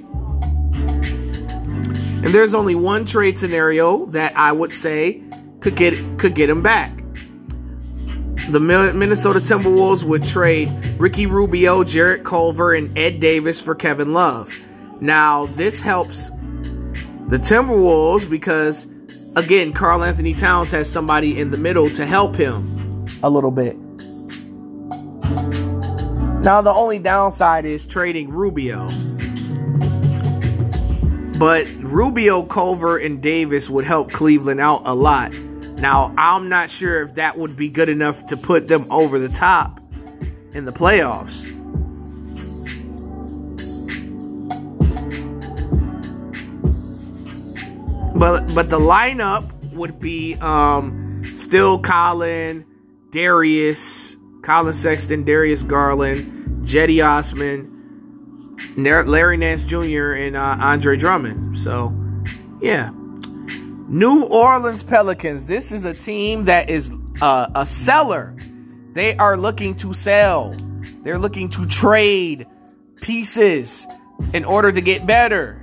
And 2.24 2.30
there's 2.32 2.54
only 2.54 2.74
one 2.74 3.04
trade 3.04 3.36
scenario 3.36 4.06
that 4.06 4.34
I 4.34 4.50
would 4.52 4.72
say 4.72 5.22
could 5.60 5.76
get 5.76 6.00
could 6.16 6.34
get 6.34 6.48
him 6.48 6.62
back. 6.62 6.90
The 8.48 8.60
Minnesota 8.60 9.40
Timberwolves 9.40 10.04
would 10.04 10.22
trade 10.22 10.70
Ricky 10.98 11.26
Rubio, 11.26 11.84
Jarrett 11.84 12.24
Culver, 12.24 12.74
and 12.74 12.96
Ed 12.96 13.20
Davis 13.20 13.60
for 13.60 13.74
Kevin 13.74 14.14
Love. 14.14 14.56
Now, 15.00 15.46
this 15.46 15.80
helps 15.80 16.30
the 17.32 17.38
Timberwolves 17.38 18.28
because, 18.28 18.86
again, 19.36 19.72
Karl-Anthony 19.72 20.34
Towns 20.34 20.70
has 20.72 20.86
somebody 20.86 21.40
in 21.40 21.50
the 21.50 21.56
middle 21.56 21.88
to 21.88 22.04
help 22.04 22.36
him 22.36 23.06
a 23.22 23.30
little 23.30 23.50
bit. 23.50 23.74
Now, 26.44 26.60
the 26.60 26.74
only 26.76 26.98
downside 26.98 27.64
is 27.64 27.86
trading 27.86 28.28
Rubio. 28.28 28.86
But 31.38 31.74
Rubio, 31.78 32.42
Culver, 32.42 32.98
and 32.98 33.18
Davis 33.22 33.70
would 33.70 33.86
help 33.86 34.10
Cleveland 34.10 34.60
out 34.60 34.82
a 34.84 34.94
lot. 34.94 35.34
Now, 35.78 36.12
I'm 36.18 36.50
not 36.50 36.68
sure 36.68 37.00
if 37.00 37.14
that 37.14 37.38
would 37.38 37.56
be 37.56 37.70
good 37.70 37.88
enough 37.88 38.26
to 38.26 38.36
put 38.36 38.68
them 38.68 38.84
over 38.90 39.18
the 39.18 39.30
top 39.30 39.80
in 40.52 40.66
the 40.66 40.72
playoffs. 40.72 41.51
But 48.22 48.54
but 48.54 48.70
the 48.70 48.78
lineup 48.78 49.50
would 49.74 49.98
be 49.98 50.36
um, 50.36 51.22
still 51.24 51.80
Collin, 51.80 52.64
Darius, 53.10 54.14
Collin 54.42 54.74
Sexton, 54.74 55.24
Darius 55.24 55.64
Garland, 55.64 56.18
Cedi 56.64 57.04
Osman, 57.04 58.56
Larry 58.76 59.36
Nance 59.36 59.64
Jr. 59.64 60.12
and 60.12 60.36
uh, 60.36 60.56
Andre 60.60 60.96
Drummond. 60.96 61.58
So, 61.58 61.92
yeah. 62.60 62.92
New 63.88 64.24
Orleans 64.26 64.84
Pelicans. 64.84 65.46
This 65.46 65.72
is 65.72 65.84
a 65.84 65.92
team 65.92 66.44
that 66.44 66.70
is 66.70 66.96
uh, 67.22 67.48
a 67.56 67.66
seller. 67.66 68.36
They 68.92 69.16
are 69.16 69.36
looking 69.36 69.74
to 69.78 69.92
sell. 69.92 70.52
They're 71.02 71.18
looking 71.18 71.50
to 71.50 71.66
trade 71.66 72.46
pieces 73.02 73.84
in 74.32 74.44
order 74.44 74.70
to 74.70 74.80
get 74.80 75.08
better 75.08 75.61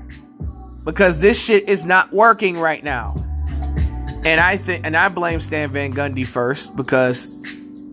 because 0.90 1.22
this 1.22 1.46
shit 1.46 1.70
is 1.70 1.86
not 1.86 2.12
working 2.12 2.60
right 2.60 2.84
now. 2.84 3.14
And 4.26 4.42
I 4.42 4.58
think, 4.58 4.88
and 4.88 4.98
I 4.98 5.08
blame 5.08 5.40
Stan 5.40 5.70
Van 5.70 5.94
Gundy 5.94 6.26
first 6.26 6.76
because 6.76 7.46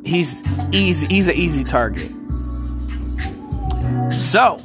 he's 0.03 0.43
easy. 0.75 1.07
He's 1.15 1.29
an 1.29 1.35
easy 1.35 1.63
target. 1.63 2.11
So 4.11 4.57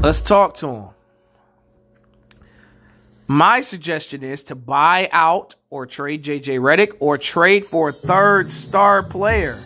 let's 0.00 0.20
talk 0.20 0.56
to 0.56 0.68
him. 0.68 0.88
My 3.28 3.62
suggestion 3.62 4.22
is 4.22 4.42
to 4.44 4.54
buy 4.54 5.08
out 5.10 5.54
or 5.70 5.86
trade 5.86 6.22
JJ 6.22 6.60
Redick 6.60 7.00
or 7.00 7.16
trade 7.16 7.64
for 7.64 7.88
a 7.88 7.92
third 7.92 8.50
star 8.50 9.02
player. 9.02 9.56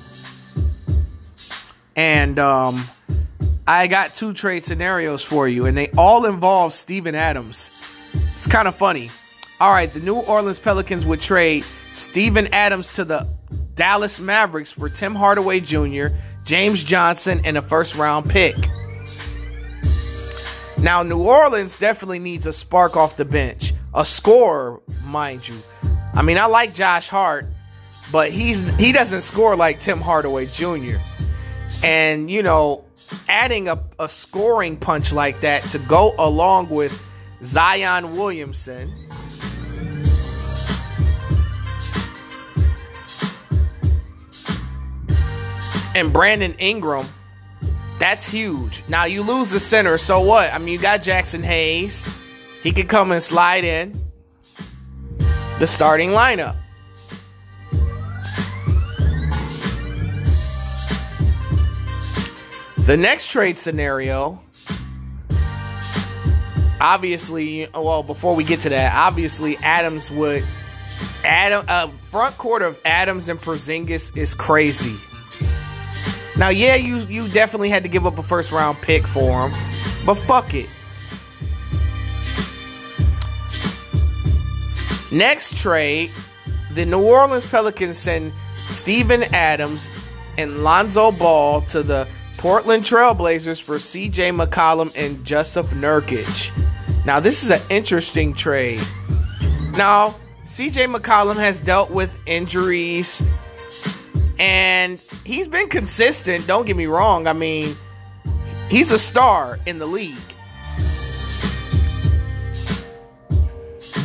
And 1.96 2.38
um, 2.38 2.76
I 3.68 3.87
got 3.87 4.14
two 4.14 4.33
trade 4.33 4.64
scenarios 4.64 5.22
for 5.22 5.46
you, 5.46 5.66
and 5.66 5.76
they 5.76 5.90
all 5.98 6.24
involve 6.24 6.72
Steven 6.72 7.14
Adams. 7.14 8.00
It's 8.14 8.46
kind 8.46 8.66
of 8.66 8.74
funny. 8.74 9.09
All 9.61 9.70
right, 9.70 9.90
the 9.90 10.00
New 10.00 10.16
Orleans 10.22 10.59
Pelicans 10.59 11.04
would 11.04 11.20
trade 11.20 11.64
Steven 11.92 12.48
Adams 12.54 12.94
to 12.94 13.04
the 13.04 13.28
Dallas 13.74 14.20
Mavericks 14.20 14.72
for 14.72 14.88
Tim 14.88 15.14
Hardaway 15.14 15.61
Jr., 15.61 16.07
James 16.46 16.83
Johnson, 16.83 17.42
and 17.44 17.59
a 17.59 17.62
first 17.62 17.96
round 17.96 18.31
pick. 18.31 18.57
Now, 20.81 21.02
New 21.02 21.22
Orleans 21.22 21.78
definitely 21.78 22.20
needs 22.20 22.46
a 22.46 22.54
spark 22.54 22.96
off 22.96 23.18
the 23.18 23.26
bench, 23.26 23.74
a 23.94 24.04
scorer, 24.07 24.81
mind 25.04 25.46
you. 25.46 25.57
I 26.14 26.22
mean, 26.22 26.38
I 26.38 26.46
like 26.46 26.72
Josh 26.72 27.09
Hart, 27.09 27.44
but 28.12 28.31
he's 28.31 28.61
he 28.78 28.92
doesn't 28.92 29.20
score 29.20 29.57
like 29.57 29.78
Tim 29.78 29.98
Hardaway 29.98 30.46
Jr. 30.46 30.96
And 31.85 32.31
you 32.31 32.42
know, 32.42 32.85
adding 33.28 33.68
a, 33.68 33.78
a 33.98 34.08
scoring 34.08 34.76
punch 34.76 35.12
like 35.12 35.40
that 35.40 35.62
to 35.62 35.78
go 35.80 36.14
along 36.18 36.68
with 36.68 37.04
Zion 37.42 38.16
Williamson. 38.16 38.88
And 45.94 46.12
Brandon 46.12 46.54
Ingram, 46.58 47.06
that's 47.98 48.30
huge. 48.30 48.82
Now 48.88 49.04
you 49.04 49.22
lose 49.22 49.50
the 49.50 49.58
center, 49.61 49.98
so 49.98 50.20
what? 50.20 50.52
I 50.52 50.58
mean, 50.58 50.68
you 50.68 50.78
got 50.78 51.00
Jaxson 51.00 51.42
Hayes. 51.42 52.24
He 52.62 52.72
could 52.72 52.88
come 52.88 53.11
and 53.11 53.22
slide 53.22 53.64
in 53.64 53.92
the 55.58 55.66
starting 55.66 56.11
lineup. 56.11 56.54
The 62.88 62.96
next 62.96 63.31
trade 63.31 63.59
scenario, 63.59 64.40
obviously, 66.81 67.68
well, 67.74 68.03
before 68.03 68.35
we 68.35 68.44
get 68.44 68.61
to 68.61 68.70
that, 68.70 68.94
obviously 68.96 69.59
Adams 69.62 70.11
would 70.11 70.42
Adam 71.22 71.66
uh, 71.68 71.88
front 71.88 72.38
court 72.38 72.62
of 72.62 72.81
Adams 72.87 73.29
and 73.29 73.38
Porzingis 73.38 74.16
is 74.16 74.35
crazy. 74.35 74.96
Now, 76.38 76.48
yeah, 76.48 76.77
you 76.77 77.01
you 77.01 77.29
definitely 77.29 77.68
had 77.68 77.83
to 77.83 77.90
give 77.90 78.07
up 78.07 78.16
a 78.16 78.22
first 78.22 78.53
round 78.53 78.79
pick 78.79 79.07
for 79.07 79.46
him, 79.46 79.51
but 80.07 80.14
fuck 80.14 80.55
it. 80.55 80.70
Next 85.14 85.59
trade, 85.59 86.09
the 86.72 86.87
New 86.87 87.05
Orleans 87.05 87.51
Pelicans 87.51 87.98
send 87.98 88.33
Steven 88.55 89.24
Adams 89.35 90.09
and 90.38 90.61
Lonzo 90.61 91.12
Ball 91.12 91.61
to 91.62 91.83
the 91.83 92.09
Portland 92.38 92.85
Trailblazers 92.85 93.61
for 93.61 93.74
CJ 93.74 94.33
McCollum 94.33 94.96
and 94.96 95.16
Jusuf 95.27 95.66
Nurkic. 95.74 96.55
Now, 97.05 97.18
this 97.18 97.42
is 97.42 97.51
an 97.51 97.77
interesting 97.77 98.33
trade. 98.33 98.79
Now, 99.77 100.11
CJ 100.46 100.94
McCollum 100.94 101.37
has 101.37 101.59
dealt 101.59 101.90
with 101.90 102.22
injuries 102.27 103.20
and 104.38 104.98
he's 105.24 105.48
been 105.48 105.68
consistent. 105.68 106.46
Don't 106.46 106.64
get 106.64 106.77
me 106.77 106.87
wrong. 106.87 107.27
I 107.27 107.33
mean, 107.33 107.74
he's 108.70 108.92
a 108.92 108.99
star 109.01 109.59
in 109.66 109.80
the 109.80 109.86
league. 109.86 110.14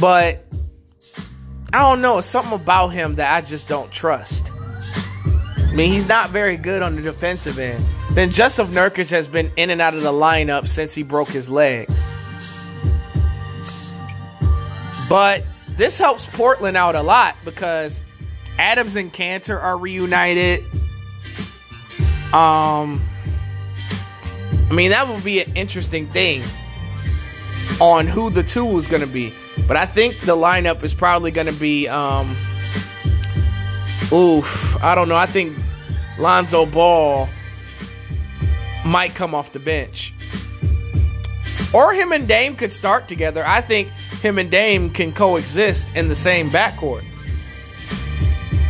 But 0.01 0.43
I 1.71 1.79
don't 1.79 2.01
know. 2.01 2.17
It's 2.17 2.27
something 2.27 2.59
about 2.59 2.89
him 2.89 3.15
that 3.15 3.35
I 3.35 3.41
just 3.41 3.69
don't 3.69 3.91
trust. 3.91 4.51
I 4.51 5.73
mean, 5.75 5.91
he's 5.91 6.09
not 6.09 6.29
very 6.29 6.57
good 6.57 6.81
on 6.81 6.95
the 6.95 7.01
defensive 7.01 7.59
end. 7.59 7.83
Then 8.13 8.29
Jusuf 8.29 8.67
Nurkic 8.67 9.09
has 9.09 9.27
been 9.27 9.49
in 9.57 9.71
and 9.71 9.81
out 9.81 9.95
of 9.95 10.01
the 10.01 10.11
lineup 10.11 10.67
since 10.67 10.93
he 10.93 11.01
broke 11.01 11.29
his 11.29 11.49
leg. 11.49 11.87
But 15.09 15.43
this 15.77 15.97
helps 15.97 16.35
Portland 16.35 16.77
out 16.77 16.95
a 16.95 17.01
lot 17.01 17.35
because 17.43 18.01
Adams 18.59 18.95
and 18.95 19.11
Kanter 19.11 19.59
are 19.59 19.77
reunited. 19.77 20.59
Um, 22.33 23.01
I 24.69 24.73
mean, 24.75 24.91
that 24.91 25.07
would 25.07 25.23
be 25.23 25.41
an 25.41 25.51
interesting 25.55 26.05
thing 26.05 26.41
on 27.81 28.05
who 28.05 28.29
the 28.29 28.43
two 28.43 28.77
is 28.77 28.87
going 28.87 29.01
to 29.01 29.11
be. 29.11 29.33
But 29.67 29.77
I 29.77 29.87
think 29.87 30.13
the 30.17 30.35
lineup 30.35 30.83
is 30.83 30.93
probably 30.93 31.31
going 31.31 31.47
to 31.47 31.59
be, 31.59 31.87
um, 31.87 32.27
oof, 34.11 34.83
I 34.83 34.93
don't 34.93 35.09
know. 35.09 35.15
I 35.15 35.25
think 35.25 35.57
Lonzo 36.19 36.67
Ball 36.67 37.27
might 38.85 39.15
come 39.15 39.33
off 39.33 39.51
the 39.51 39.59
bench. 39.59 40.13
Or 41.73 41.93
him 41.93 42.11
and 42.11 42.27
Dame 42.27 42.55
could 42.55 42.71
start 42.71 43.07
together. 43.07 43.43
I 43.45 43.61
think 43.61 43.89
him 44.21 44.37
and 44.37 44.49
Dame 44.49 44.89
can 44.89 45.11
coexist 45.11 45.95
in 45.95 46.07
the 46.07 46.15
same 46.15 46.47
backcourt. 46.47 47.03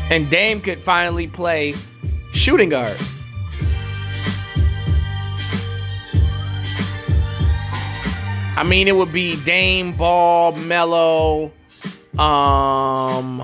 And 0.10 0.30
Dame 0.30 0.62
could 0.62 0.80
finally 0.80 1.28
play 1.28 1.74
shooting 2.34 2.70
guard. 2.70 2.96
I 8.56 8.64
mean, 8.70 8.88
it 8.88 8.96
would 8.96 9.12
be 9.12 9.36
Dame, 9.44 9.94
Ball, 9.94 10.56
Melo, 10.60 11.52
um, 12.20 13.44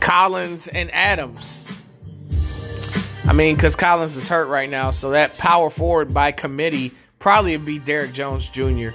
Collins 0.00 0.68
and 0.68 0.90
Adams. 0.92 1.65
I 3.36 3.38
mean, 3.38 3.54
because 3.54 3.76
Collins 3.76 4.16
is 4.16 4.30
hurt 4.30 4.46
right 4.46 4.70
now, 4.70 4.92
so 4.92 5.10
that 5.10 5.36
power 5.36 5.68
forward 5.68 6.14
by 6.14 6.32
committee 6.32 6.90
probably 7.18 7.54
would 7.54 7.66
be 7.66 7.78
Derrick 7.78 8.14
Jones 8.14 8.48
Jr. 8.48 8.88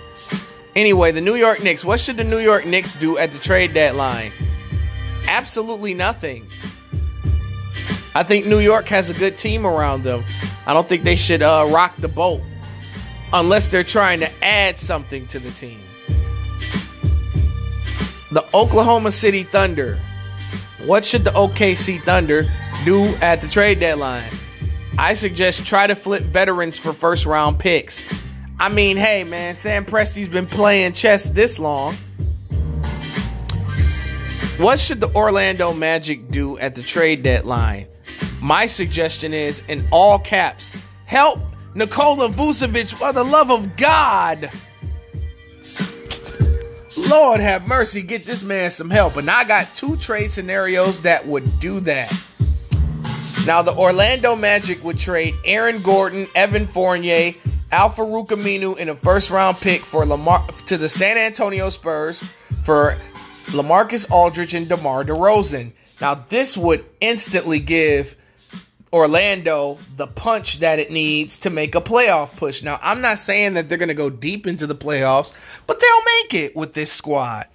Anyway, 0.76 1.12
the 1.12 1.22
New 1.22 1.36
York 1.36 1.64
Knicks. 1.64 1.86
What 1.86 2.00
should 2.00 2.18
the 2.18 2.24
New 2.24 2.40
York 2.40 2.66
Knicks 2.66 2.96
do 2.96 3.20
at 3.20 3.30
the 3.30 3.38
trade 3.38 3.72
deadline? 3.76 4.32
Absolutely 5.30 5.94
nothing. 5.94 6.42
I 8.16 8.24
think 8.24 8.48
New 8.48 8.58
York 8.58 8.88
has 8.88 9.16
a 9.16 9.20
good 9.20 9.38
team 9.38 9.64
around 9.64 10.02
them. 10.02 10.24
I 10.66 10.74
don't 10.74 10.90
think 10.90 11.04
they 11.04 11.16
should 11.16 11.44
uh, 11.44 11.70
rock 11.72 11.96
the 11.98 12.08
boat 12.08 12.42
unless 13.34 13.70
they're 13.70 13.84
trying 13.84 14.22
to 14.22 14.30
add 14.44 14.76
something 14.76 15.28
to 15.28 15.38
the 15.38 15.52
team. 15.52 15.78
The 18.32 18.44
Oklahoma 18.56 19.12
City 19.12 19.44
Thunder. 19.44 20.00
What 20.88 21.06
should 21.06 21.26
the 21.26 21.30
OKC 21.30 22.02
Thunder 22.02 22.46
do 22.86 23.14
at 23.22 23.42
the 23.42 23.48
trade 23.48 23.80
deadline? 23.80 24.24
I 24.98 25.14
suggest 25.14 25.68
try 25.68 25.88
to 25.88 25.96
flip 25.96 26.24
veterans 26.24 26.78
for 26.78 26.94
first 26.94 27.26
round 27.26 27.60
picks. 27.60 28.30
I 28.60 28.70
mean, 28.70 28.98
hey 28.98 29.24
man, 29.24 29.56
Sam 29.56 29.86
Presti's 29.86 30.28
been 30.28 30.46
playing 30.46 30.94
chess 30.94 31.30
this 31.30 31.60
long. 31.60 31.94
What 34.64 34.80
should 34.80 35.02
the 35.02 35.10
Orlando 35.16 35.74
Magic 35.74 36.28
do 36.28 36.58
at 36.60 36.76
the 36.76 36.82
trade 36.82 37.24
deadline? 37.24 37.88
My 38.42 38.68
suggestion 38.68 39.34
is 39.34 39.68
in 39.68 39.84
all 39.92 40.20
caps, 40.20 40.88
help 41.06 41.40
Nikola 41.74 42.30
Vucevic 42.30 42.94
for 42.94 43.14
the 43.14 43.24
love 43.24 43.50
of 43.50 43.76
God. 43.78 44.40
Lord 47.10 47.40
have 47.40 47.68
mercy, 47.68 48.02
get 48.02 48.24
this 48.26 48.44
man 48.44 48.70
some 48.72 48.90
help. 48.90 49.18
And 49.18 49.30
I 49.30 49.44
got 49.46 49.74
two 49.74 49.98
trade 49.98 50.32
scenarios 50.32 51.02
that 51.02 51.26
would 51.26 51.60
do 51.60 51.80
that. 51.82 52.12
Now, 53.46 53.64
the 53.64 53.74
Orlando 53.74 54.36
Magic 54.36 54.84
would 54.84 55.00
trade 55.00 55.34
Aaron 55.44 55.82
Gordon, 55.82 56.28
Evan 56.36 56.68
Fournier, 56.68 57.34
Al-Farouq 57.72 58.28
Aminu 58.28 58.78
in 58.78 58.90
a 58.90 58.96
first 58.96 59.32
round 59.32 59.58
pick 59.58 59.82
for 59.82 60.06
Lamar 60.06 60.46
to 60.68 60.78
the 60.78 60.88
San 60.88 61.18
Antonio 61.18 61.70
Spurs 61.70 62.20
for 62.64 62.98
LaMarcus 63.48 64.10
Aldridge 64.12 64.54
and 64.54 64.70
DeMar 64.70 65.06
DeRozan. 65.06 65.72
Now, 66.00 66.24
this 66.30 66.56
would 66.56 66.86
instantly 67.00 67.58
give 67.58 68.16
Orlando 68.94 69.80
the 69.96 70.08
punch 70.08 70.60
that 70.60 70.78
it 70.78 70.92
needs 70.92 71.40
to 71.40 71.50
make 71.50 71.74
a 71.74 71.82
playoff 71.82 72.38
push. 72.38 72.62
Now, 72.62 72.80
I'm 72.82 73.02
not 73.02 73.18
saying 73.18 73.56
that 73.56 73.70
they're 73.70 73.78
going 73.78 73.88
to 73.88 73.96
go 73.96 74.10
deep 74.10 74.46
into 74.46 74.68
the 74.68 74.76
playoffs, 74.76 75.34
but 75.66 75.80
they'll 75.80 76.06
make 76.22 76.34
it 76.36 76.56
with 76.56 76.74
this 76.74 76.92
squad. 76.92 77.48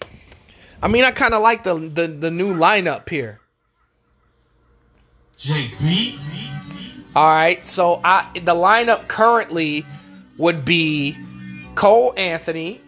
I 0.82 0.89
mean, 0.89 1.05
I 1.05 1.12
kind 1.12 1.34
of 1.34 1.43
like 1.43 1.62
the, 1.62 1.74
the 1.74 2.07
the 2.07 2.30
new 2.30 2.55
lineup 2.55 3.09
here. 3.09 3.41
JB. 5.39 6.18
All 7.14 7.26
right, 7.26 7.64
so 7.64 8.01
I 8.05 8.30
the 8.34 8.55
lineup 8.55 9.09
currently 9.09 9.87
would 10.39 10.64
be 10.64 11.16
Cole 11.74 12.12
Anthony, 12.16 12.80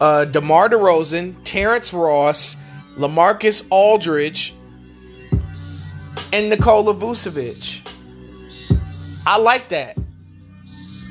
uh, 0.00 0.24
DeMar 0.26 0.70
DeRozan, 0.70 1.34
Terrence 1.44 1.92
Ross, 1.92 2.56
LaMarcus 2.96 3.66
Aldridge, 3.70 4.54
and 6.32 6.50
Nikola 6.50 6.94
Vucevic. 6.94 7.80
I 9.26 9.38
like 9.38 9.68
that. 9.68 9.96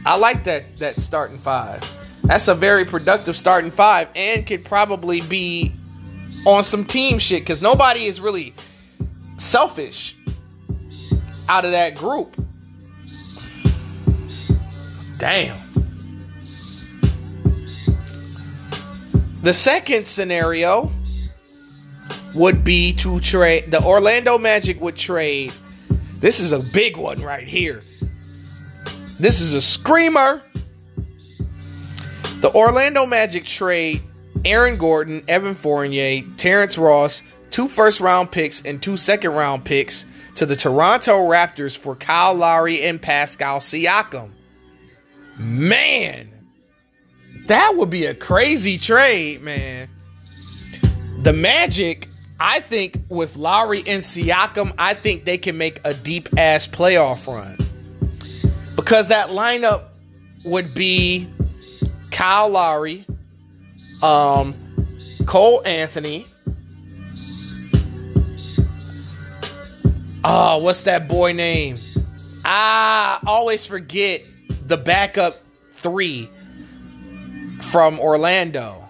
I 0.05 0.17
like 0.17 0.43
that 0.43 0.77
that 0.77 0.99
starting 0.99 1.37
five. 1.37 1.81
That's 2.23 2.47
a 2.47 2.55
very 2.55 2.85
productive 2.85 3.35
starting 3.35 3.71
five 3.71 4.07
and 4.15 4.45
could 4.47 4.65
probably 4.65 5.21
be 5.21 5.73
on 6.45 6.63
some 6.63 6.85
team 6.85 7.19
shit 7.19 7.41
because 7.41 7.61
nobody 7.61 8.05
is 8.05 8.19
really 8.19 8.53
selfish 9.37 10.15
out 11.49 11.65
of 11.65 11.71
that 11.71 11.95
group. 11.95 12.35
Damn. 15.17 15.57
The 19.41 19.53
second 19.53 20.07
scenario 20.07 20.91
would 22.35 22.63
be 22.63 22.93
to 22.93 23.19
trade 23.19 23.69
the 23.71 23.81
Orlando 23.83 24.37
Magic 24.37 24.79
would 24.81 24.95
trade. 24.95 25.53
This 26.19 26.39
is 26.39 26.51
a 26.51 26.59
big 26.59 26.97
one 26.97 27.21
right 27.21 27.47
here. 27.47 27.83
This 29.19 29.41
is 29.41 29.53
a 29.53 29.61
screamer. 29.61 30.41
The 32.39 32.51
Orlando 32.55 33.05
Magic 33.05 33.45
trade 33.45 34.01
Aaron 34.45 34.77
Gordon, 34.77 35.23
Evan 35.27 35.55
Fournier, 35.55 36.23
Terrence 36.37 36.77
Ross, 36.77 37.21
two 37.49 37.67
first 37.67 37.99
round 37.99 38.31
picks 38.31 38.61
and 38.61 38.81
two 38.81 38.97
second 38.97 39.31
round 39.31 39.63
picks 39.63 40.05
to 40.35 40.45
the 40.45 40.55
Toronto 40.55 41.29
Raptors 41.29 41.77
for 41.77 41.95
Kyle 41.95 42.33
Lowry 42.33 42.81
and 42.83 43.01
Pascal 43.01 43.59
Siakam. 43.59 44.31
Man, 45.37 46.31
that 47.47 47.75
would 47.75 47.89
be 47.89 48.05
a 48.05 48.13
crazy 48.13 48.77
trade, 48.77 49.41
man. 49.41 49.89
The 51.21 51.33
Magic, 51.33 52.07
I 52.39 52.59
think, 52.59 52.97
with 53.09 53.37
Lowry 53.37 53.83
and 53.87 54.03
Siakam, 54.03 54.73
I 54.77 54.93
think 54.93 55.25
they 55.25 55.37
can 55.37 55.57
make 55.57 55.79
a 55.83 55.93
deep 55.93 56.29
ass 56.37 56.67
playoff 56.67 57.27
run. 57.27 57.57
Because 58.75 59.09
that 59.09 59.29
lineup 59.29 59.95
would 60.45 60.73
be 60.73 61.31
Kyle 62.11 62.49
Lowry, 62.49 63.05
um, 64.01 64.55
Cole 65.25 65.61
Anthony, 65.65 66.25
Oh, 70.25 70.59
what's 70.59 70.83
that 70.83 71.09
boy 71.09 71.33
name? 71.33 71.77
I 72.45 73.19
always 73.25 73.65
forget 73.65 74.23
the 74.67 74.77
backup 74.77 75.43
three 75.73 76.29
from 77.61 77.99
Orlando. 77.99 78.87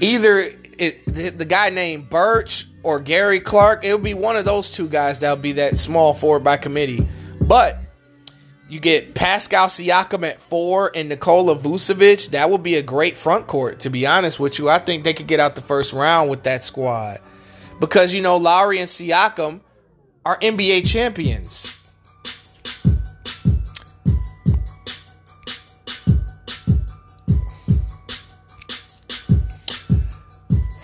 Either 0.00 0.52
it, 0.78 1.04
the 1.06 1.44
guy 1.44 1.68
named 1.68 2.08
Birch 2.08 2.66
or 2.82 2.98
Gary 2.98 3.40
Clark. 3.40 3.84
It'll 3.84 3.98
be 3.98 4.14
one 4.14 4.36
of 4.36 4.46
those 4.46 4.70
two 4.70 4.88
guys 4.88 5.20
that'll 5.20 5.36
be 5.36 5.52
that 5.52 5.76
small 5.76 6.14
forward 6.14 6.42
by 6.42 6.56
committee. 6.56 7.06
But 7.42 7.78
you 8.70 8.80
get 8.80 9.14
Pascal 9.14 9.66
Siakam 9.66 10.26
at 10.26 10.40
four 10.40 10.90
and 10.94 11.10
Nikola 11.10 11.56
Vucevic. 11.56 12.30
That 12.30 12.48
would 12.48 12.62
be 12.62 12.76
a 12.76 12.82
great 12.82 13.18
front 13.18 13.46
court, 13.46 13.80
to 13.80 13.90
be 13.90 14.06
honest 14.06 14.40
with 14.40 14.58
you. 14.58 14.70
I 14.70 14.78
think 14.78 15.04
they 15.04 15.12
could 15.12 15.26
get 15.26 15.40
out 15.40 15.56
the 15.56 15.62
first 15.62 15.92
round 15.92 16.30
with 16.30 16.44
that 16.44 16.64
squad 16.64 17.20
because 17.80 18.14
you 18.14 18.20
know 18.20 18.36
Lowry 18.36 18.78
and 18.78 18.88
Siakam 18.88 19.60
are 20.24 20.38
NBA 20.38 20.86
champions. 20.86 21.78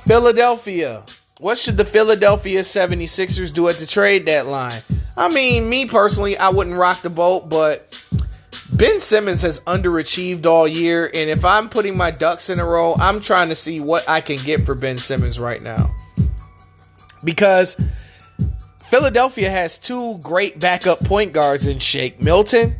Philadelphia. 0.07 1.03
What 1.39 1.59
should 1.59 1.77
the 1.77 1.85
Philadelphia 1.85 2.61
76ers 2.61 3.53
do 3.53 3.69
at 3.69 3.75
the 3.75 3.87
trade 3.87 4.25
deadline? 4.25 4.81
I 5.19 5.29
mean, 5.29 5.69
me 5.69 5.85
personally, 5.87 6.39
I 6.39 6.49
wouldn't 6.49 6.77
rock 6.77 7.03
the 7.03 7.11
boat, 7.11 7.51
but 7.51 7.93
Ben 8.79 9.01
Simmons 9.01 9.43
has 9.43 9.61
underachieved 9.61 10.47
all 10.47 10.67
year. 10.67 11.07
And 11.07 11.29
if 11.29 11.45
I'm 11.45 11.69
putting 11.69 11.97
my 11.97 12.11
ducks 12.11 12.49
in 12.49 12.59
a 12.59 12.65
row, 12.65 12.95
I'm 12.99 13.21
trying 13.21 13.51
to 13.51 13.55
see 13.55 13.81
what 13.81 14.09
I 14.09 14.21
can 14.21 14.37
get 14.37 14.61
for 14.61 14.75
Ben 14.75 14.97
Simmons 14.97 15.39
right 15.39 15.61
now 15.61 15.91
because 17.25 17.75
Philadelphia 18.91 19.51
has 19.51 19.79
two 19.79 20.19
great 20.23 20.61
backup 20.61 21.01
point 21.01 21.33
guards 21.33 21.67
in 21.67 21.79
Shake 21.79 22.23
Milton 22.23 22.77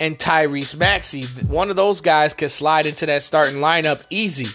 and 0.00 0.18
Tyrese 0.18 0.76
Maxey. 0.76 1.24
One 1.46 1.70
of 1.70 1.76
those 1.76 2.00
guys 2.00 2.34
could 2.34 2.50
slide 2.50 2.86
into 2.86 3.06
that 3.06 3.22
starting 3.22 3.56
lineup 3.56 4.02
easy. 4.10 4.46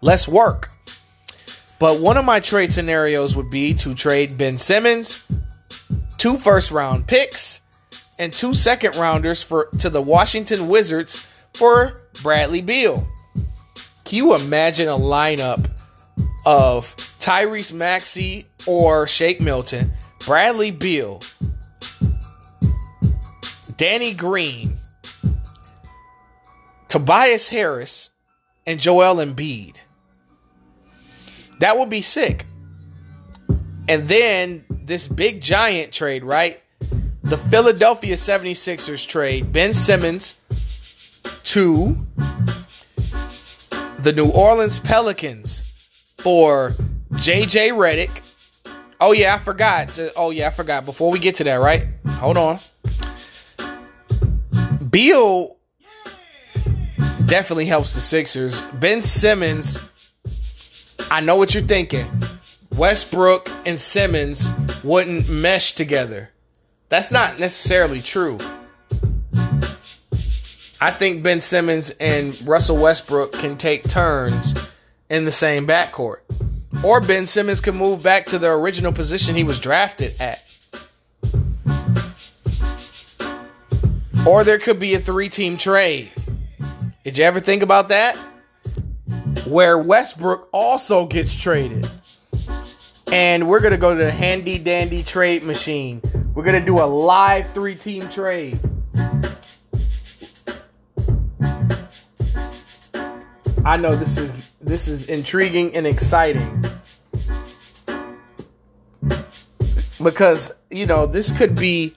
Less 0.00 0.28
work. 0.28 0.68
But 1.78 2.00
one 2.00 2.16
of 2.16 2.24
my 2.24 2.40
trade 2.40 2.72
scenarios 2.72 3.36
would 3.36 3.48
be 3.50 3.74
to 3.74 3.94
trade 3.94 4.32
Ben 4.38 4.56
Simmons, 4.56 5.26
two 6.18 6.38
first 6.38 6.70
round 6.70 7.06
picks, 7.06 7.60
and 8.18 8.32
two 8.32 8.54
second 8.54 8.96
rounders 8.96 9.42
for 9.42 9.68
to 9.80 9.90
the 9.90 10.00
Washington 10.00 10.68
Wizards 10.68 11.46
for 11.54 11.92
Bradley 12.22 12.62
Beal. 12.62 13.06
Can 14.04 14.16
you 14.16 14.34
imagine 14.34 14.88
a 14.88 14.96
lineup 14.96 15.68
of 16.46 16.95
Tyrese 17.26 17.72
Maxey 17.72 18.44
or 18.68 19.08
Shake 19.08 19.40
Milton, 19.40 19.82
Bradley 20.24 20.70
Beal, 20.70 21.20
Danny 23.76 24.14
Green, 24.14 24.68
Tobias 26.86 27.48
Harris, 27.48 28.10
and 28.64 28.78
Joel 28.78 29.16
Embiid. 29.16 29.74
That 31.58 31.76
would 31.76 31.90
be 31.90 32.00
sick. 32.00 32.46
And 33.88 34.06
then 34.06 34.64
this 34.70 35.08
big 35.08 35.40
giant 35.40 35.92
trade, 35.92 36.22
right? 36.22 36.62
The 37.24 37.38
Philadelphia 37.50 38.14
76ers 38.14 39.04
trade 39.04 39.52
Ben 39.52 39.74
Simmons 39.74 40.36
to 41.42 42.06
the 43.98 44.12
New 44.14 44.30
Orleans 44.30 44.78
Pelicans 44.78 45.64
for 46.18 46.70
JJ 47.16 47.72
Redick. 47.72 48.22
Oh 49.00 49.12
yeah, 49.12 49.34
I 49.34 49.38
forgot. 49.38 49.88
To, 49.94 50.12
oh 50.16 50.30
yeah, 50.30 50.48
I 50.48 50.50
forgot. 50.50 50.84
Before 50.84 51.10
we 51.10 51.18
get 51.18 51.34
to 51.36 51.44
that, 51.44 51.56
right? 51.56 51.86
Hold 52.08 52.36
on. 52.36 52.58
Beal 54.90 55.56
definitely 57.26 57.66
helps 57.66 57.94
the 57.94 58.00
Sixers. 58.00 58.62
Ben 58.68 59.02
Simmons, 59.02 59.86
I 61.10 61.20
know 61.20 61.36
what 61.36 61.54
you're 61.54 61.62
thinking. 61.62 62.06
Westbrook 62.78 63.50
and 63.66 63.78
Simmons 63.78 64.50
wouldn't 64.84 65.28
mesh 65.28 65.72
together. 65.72 66.30
That's 66.88 67.10
not 67.10 67.38
necessarily 67.38 68.00
true. 68.00 68.38
I 70.80 70.90
think 70.90 71.22
Ben 71.22 71.40
Simmons 71.40 71.90
and 71.98 72.40
Russell 72.46 72.76
Westbrook 72.76 73.32
can 73.32 73.56
take 73.56 73.82
turns 73.82 74.54
in 75.08 75.24
the 75.24 75.32
same 75.32 75.66
backcourt. 75.66 76.18
Or 76.84 77.00
Ben 77.00 77.26
Simmons 77.26 77.60
can 77.60 77.74
move 77.76 78.02
back 78.02 78.26
to 78.26 78.38
the 78.38 78.50
original 78.50 78.92
position 78.92 79.34
he 79.34 79.44
was 79.44 79.58
drafted 79.58 80.14
at. 80.20 80.42
Or 84.26 84.42
there 84.42 84.58
could 84.58 84.80
be 84.80 84.94
a 84.94 84.98
three 84.98 85.28
team 85.28 85.56
trade. 85.56 86.10
Did 87.04 87.18
you 87.18 87.24
ever 87.24 87.38
think 87.38 87.62
about 87.62 87.88
that? 87.88 88.16
Where 89.46 89.78
Westbrook 89.78 90.48
also 90.52 91.06
gets 91.06 91.34
traded. 91.34 91.88
And 93.12 93.48
we're 93.48 93.60
going 93.60 93.70
to 93.70 93.78
go 93.78 93.94
to 93.94 94.04
the 94.04 94.10
handy 94.10 94.58
dandy 94.58 95.04
trade 95.04 95.44
machine. 95.44 96.02
We're 96.34 96.42
going 96.42 96.58
to 96.58 96.66
do 96.66 96.80
a 96.80 96.86
live 96.86 97.52
three 97.52 97.76
team 97.76 98.08
trade. 98.08 98.58
I 103.64 103.76
know 103.76 103.94
this 103.94 104.16
is 104.16 104.50
this 104.66 104.88
is 104.88 105.08
intriguing 105.08 105.74
and 105.76 105.86
exciting. 105.86 106.64
Because, 110.02 110.52
you 110.70 110.86
know, 110.86 111.06
this 111.06 111.30
could 111.36 111.54
be 111.54 111.96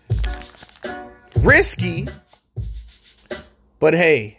risky, 1.42 2.08
but 3.80 3.94
hey, 3.94 4.38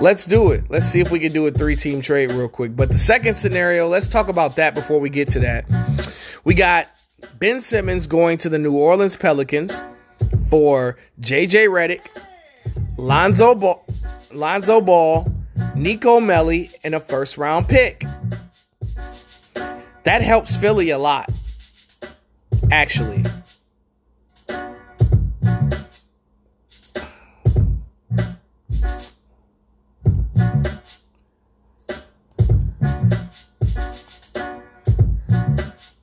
let's 0.00 0.26
do 0.26 0.50
it. 0.50 0.64
Let's 0.68 0.86
see 0.86 1.00
if 1.00 1.10
we 1.10 1.20
can 1.20 1.32
do 1.32 1.46
a 1.46 1.50
three 1.52 1.76
team 1.76 2.02
trade 2.02 2.32
real 2.32 2.48
quick. 2.48 2.74
But 2.74 2.88
the 2.88 2.94
second 2.94 3.36
scenario, 3.36 3.86
let's 3.86 4.08
talk 4.08 4.28
about 4.28 4.56
that 4.56 4.74
before 4.74 4.98
we 4.98 5.08
get 5.10 5.28
to 5.28 5.40
that. 5.40 5.64
We 6.42 6.54
got 6.54 6.88
Ben 7.38 7.60
Simmons 7.60 8.06
going 8.08 8.38
to 8.38 8.48
the 8.48 8.58
New 8.58 8.76
Orleans 8.76 9.16
Pelicans 9.16 9.82
for 10.50 10.96
JJ 11.20 11.68
Redick, 11.68 12.06
Lonzo 12.98 13.54
Ball, 13.54 13.86
Lonzo 14.32 14.80
Ball, 14.80 15.33
Nico 15.74 16.20
Melli, 16.20 16.72
and 16.84 16.94
a 16.94 17.00
first 17.00 17.36
round 17.36 17.66
pick. 17.66 18.04
That 20.04 20.22
helps 20.22 20.56
Philly 20.56 20.90
a 20.90 20.98
lot, 20.98 21.30
actually. 22.70 23.24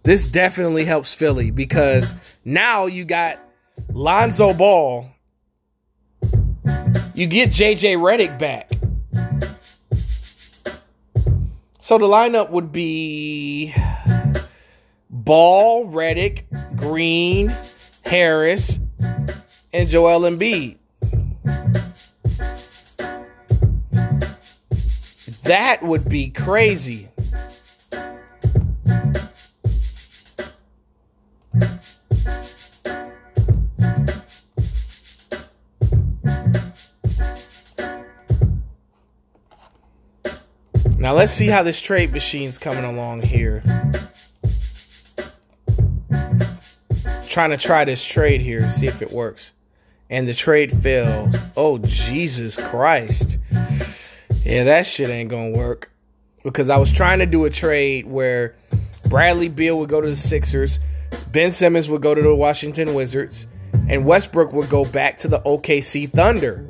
This 0.03 0.25
definitely 0.25 0.83
helps 0.83 1.13
Philly 1.13 1.51
because 1.51 2.15
now 2.43 2.87
you 2.87 3.05
got 3.05 3.39
Lonzo 3.93 4.53
Ball. 4.53 5.07
You 7.13 7.27
get 7.27 7.49
JJ 7.49 7.97
Redick 7.97 8.37
back. 8.39 8.69
So 11.91 11.97
the 11.97 12.05
lineup 12.05 12.51
would 12.51 12.71
be 12.71 13.75
Ball, 15.09 15.85
Redick, 15.87 16.45
Green, 16.77 17.53
Harris, 18.05 18.79
and 19.73 19.89
Joel 19.89 20.21
Embiid. 20.21 20.77
That 25.43 25.83
would 25.83 26.07
be 26.07 26.29
crazy. 26.29 27.10
Now 41.11 41.17
let's 41.17 41.33
see 41.33 41.47
how 41.47 41.61
this 41.61 41.81
trade 41.81 42.13
machine's 42.13 42.57
coming 42.57 42.85
along 42.85 43.23
here. 43.23 43.61
Trying 47.27 47.49
to 47.49 47.57
try 47.57 47.83
this 47.83 48.01
trade 48.01 48.39
here, 48.39 48.61
see 48.69 48.87
if 48.87 49.01
it 49.01 49.11
works. 49.11 49.51
And 50.09 50.25
the 50.25 50.33
trade 50.33 50.71
failed. 50.71 51.37
Oh, 51.57 51.79
Jesus 51.79 52.55
Christ. 52.55 53.39
Yeah, 54.45 54.63
that 54.63 54.85
shit 54.85 55.09
ain't 55.09 55.29
gonna 55.29 55.51
work. 55.51 55.91
Because 56.45 56.69
I 56.69 56.77
was 56.77 56.93
trying 56.93 57.19
to 57.19 57.25
do 57.25 57.43
a 57.43 57.49
trade 57.49 58.05
where 58.05 58.55
Bradley 59.09 59.49
Beal 59.49 59.79
would 59.79 59.89
go 59.89 59.99
to 59.99 60.07
the 60.07 60.15
Sixers, 60.15 60.79
Ben 61.33 61.51
Simmons 61.51 61.89
would 61.89 62.01
go 62.01 62.15
to 62.15 62.21
the 62.21 62.33
Washington 62.33 62.93
Wizards, 62.93 63.47
and 63.89 64.05
Westbrook 64.05 64.53
would 64.53 64.69
go 64.69 64.85
back 64.85 65.17
to 65.17 65.27
the 65.27 65.41
OKC 65.41 66.09
Thunder. 66.09 66.65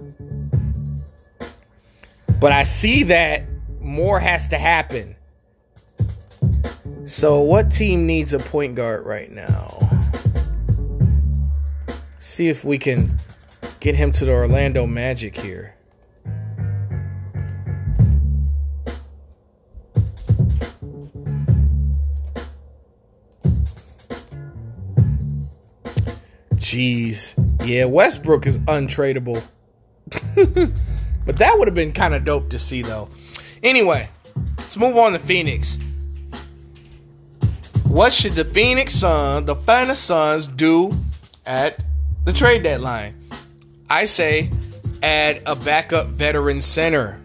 But 2.40 2.52
I 2.54 2.64
see 2.64 3.04
that 3.04 3.44
more 3.82 4.20
has 4.20 4.48
to 4.50 4.58
happen. 4.58 5.16
So, 7.06 7.42
what 7.42 7.72
team 7.72 8.06
needs 8.06 8.34
a 8.34 8.40
point 8.40 8.76
guard 8.76 9.06
right 9.06 9.32
now? 9.32 9.78
See 12.20 12.48
if 12.48 12.64
we 12.64 12.78
can 12.78 13.12
get 13.80 13.96
him 13.96 14.12
to 14.14 14.26
the 14.26 14.32
Orlando 14.32 14.86
Magic 14.86 15.36
here. 15.36 15.76
Jeez. 26.56 27.34
Yeah, 27.68 27.86
Westbrook 27.86 28.48
is 28.48 28.58
untradeable. 28.60 29.46
but 31.26 31.38
that 31.38 31.60
would 31.60 31.68
have 31.68 31.76
been 31.76 31.92
kind 31.92 32.14
of 32.14 32.24
dope 32.24 32.50
to 32.52 32.60
see, 32.60 32.82
though. 32.82 33.10
Anyway, 33.64 34.10
let's 34.58 34.78
move 34.78 34.98
on 34.98 35.14
to 35.14 35.20
Phoenix. 35.20 35.80
What 37.88 38.14
should 38.14 38.34
the 38.34 38.46
Phoenix 38.46 38.94
Suns, 38.94 39.46
the 39.46 39.56
Phoenix 39.56 40.00
Suns, 40.00 40.48
do 40.48 40.92
at 41.46 41.84
the 42.24 42.34
trade 42.34 42.64
deadline? 42.64 43.14
I 43.90 44.06
say 44.06 44.50
add 45.04 45.42
a 45.46 45.56
backup 45.56 46.08
veteran 46.08 46.62
center. 46.62 47.22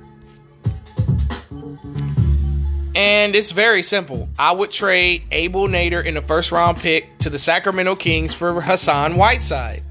And 2.95 3.37
it's 3.37 3.53
very 3.53 3.82
simple. 3.82 4.28
I 4.39 4.53
would 4.53 4.72
trade 4.72 5.22
Abdel 5.30 5.68
Nader 5.68 6.05
in 6.05 6.14
the 6.14 6.22
first 6.22 6.51
round 6.51 6.78
pick 6.78 7.18
to 7.18 7.30
the 7.30 7.39
Sacramento 7.39 7.95
Kings 7.97 8.34
for 8.34 8.61
Hassan 8.61 9.16
Whiteside. 9.16 9.82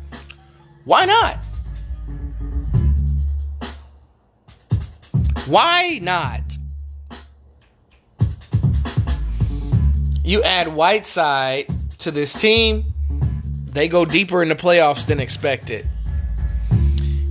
Why 0.85 1.05
not? 1.05 1.37
Why 5.47 5.99
not? 6.01 6.41
You 10.23 10.41
add 10.41 10.69
Whiteside 10.69 11.67
to 11.99 12.09
this 12.09 12.33
team, 12.33 12.83
they 13.67 13.87
go 13.87 14.05
deeper 14.05 14.41
in 14.41 14.49
the 14.49 14.55
playoffs 14.55 15.05
than 15.05 15.19
expected. 15.19 15.87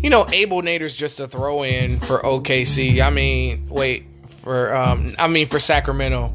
You 0.01 0.11
know, 0.11 0.23
Abdel 0.23 0.63
Nader's 0.63 0.95
just 0.95 1.19
a 1.19 1.27
throw 1.27 1.65
in 1.65 1.99
for 1.99 2.21
OKC. 2.21 3.01
I 3.01 3.11
mean, 3.11 3.67
wait, 3.69 4.07
for 4.27 4.75
um 4.75 5.15
I 5.19 5.27
mean 5.27 5.47
for 5.47 5.59
Sacramento. 5.59 6.33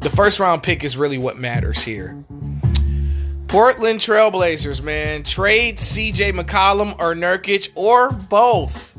The 0.00 0.10
first 0.10 0.40
round 0.40 0.62
pick 0.62 0.82
is 0.82 0.96
really 0.96 1.18
what 1.18 1.38
matters 1.38 1.82
here. 1.82 2.16
Portland 3.46 4.00
Trailblazers, 4.00 4.82
man. 4.82 5.22
Trade 5.22 5.76
CJ 5.76 6.32
McCollum 6.32 6.98
or 6.98 7.14
Nurkic 7.14 7.70
or 7.74 8.10
both. 8.10 8.89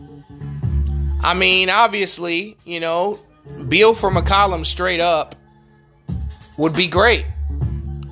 I 1.23 1.33
mean, 1.35 1.69
obviously, 1.69 2.57
you 2.65 2.79
know, 2.79 3.19
Beal 3.67 3.93
for 3.93 4.09
McCollum 4.09 4.65
straight 4.65 4.99
up 4.99 5.35
would 6.57 6.73
be 6.73 6.87
great. 6.87 7.25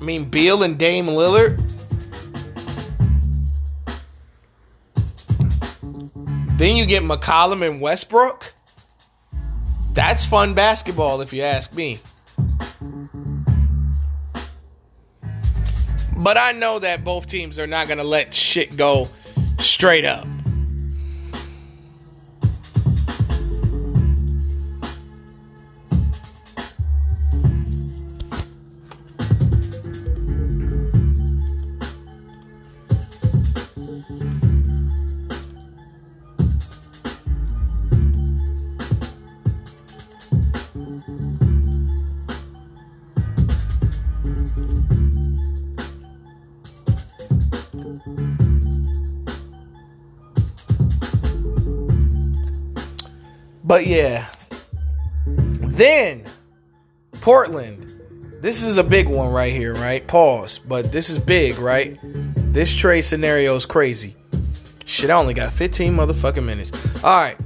I 0.00 0.04
mean, 0.04 0.24
Beal 0.24 0.62
and 0.62 0.78
Dame 0.78 1.06
Lillard. 1.06 1.60
Then 6.56 6.76
you 6.76 6.86
get 6.86 7.02
McCollum 7.02 7.66
and 7.66 7.80
Westbrook. 7.80 8.52
That's 9.92 10.24
fun 10.24 10.54
basketball, 10.54 11.20
if 11.20 11.32
you 11.32 11.42
ask 11.42 11.74
me. 11.74 11.98
But 16.16 16.36
I 16.36 16.52
know 16.52 16.78
that 16.78 17.02
both 17.02 17.26
teams 17.26 17.58
are 17.58 17.66
not 17.66 17.86
going 17.88 17.98
to 17.98 18.04
let 18.04 18.34
shit 18.34 18.76
go 18.76 19.08
straight 19.58 20.04
up. 20.04 20.26
But 53.70 53.86
yeah. 53.86 54.26
Then 55.26 56.24
Portland. 57.20 57.78
This 58.42 58.64
is 58.64 58.78
a 58.78 58.82
big 58.82 59.08
one 59.08 59.32
right 59.32 59.52
here, 59.52 59.74
right? 59.74 60.04
Pause. 60.08 60.58
But 60.58 60.90
this 60.90 61.08
is 61.08 61.20
big, 61.20 61.56
right? 61.56 61.96
This 62.02 62.74
trade 62.74 63.02
scenario 63.02 63.54
is 63.54 63.66
crazy. 63.66 64.16
Shit, 64.86 65.08
I 65.08 65.12
only 65.14 65.34
got 65.34 65.52
15 65.52 65.94
motherfucking 65.94 66.44
minutes. 66.44 66.72
All 67.04 67.16
right. 67.16 67.36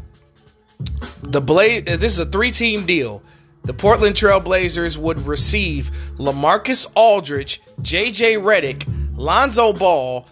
The 1.24 1.42
Blade 1.42 1.84
This 1.84 2.14
is 2.14 2.20
a 2.20 2.24
three-team 2.24 2.86
deal. 2.86 3.22
The 3.64 3.74
Portland 3.74 4.16
Trail 4.16 4.40
Blazers 4.40 4.96
would 4.96 5.18
receive 5.26 5.90
LaMarcus 6.16 6.86
Aldridge, 6.94 7.60
JJ 7.82 8.38
Redick, 8.38 8.86
Lonzo 9.14 9.74
Ball, 9.74 10.26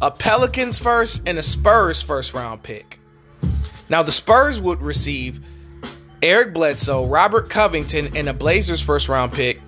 a 0.00 0.12
Pelicans 0.12 0.78
first, 0.78 1.22
and 1.26 1.38
a 1.38 1.42
Spurs 1.42 2.00
first 2.00 2.34
round 2.34 2.62
pick. 2.62 3.00
Now, 3.88 4.02
the 4.02 4.12
Spurs 4.12 4.60
would 4.60 4.80
receive 4.80 5.40
Eric 6.22 6.54
Bledsoe, 6.54 7.06
Robert 7.06 7.50
Covington, 7.50 8.16
and 8.16 8.28
a 8.28 8.34
Blazers 8.34 8.82
first 8.82 9.08
round 9.08 9.32
pick. 9.32 9.60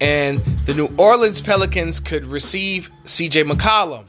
And 0.00 0.38
the 0.66 0.74
New 0.74 0.88
Orleans 0.98 1.40
Pelicans 1.40 2.00
could 2.00 2.24
receive 2.24 2.90
CJ 3.04 3.50
McCollum. 3.50 4.04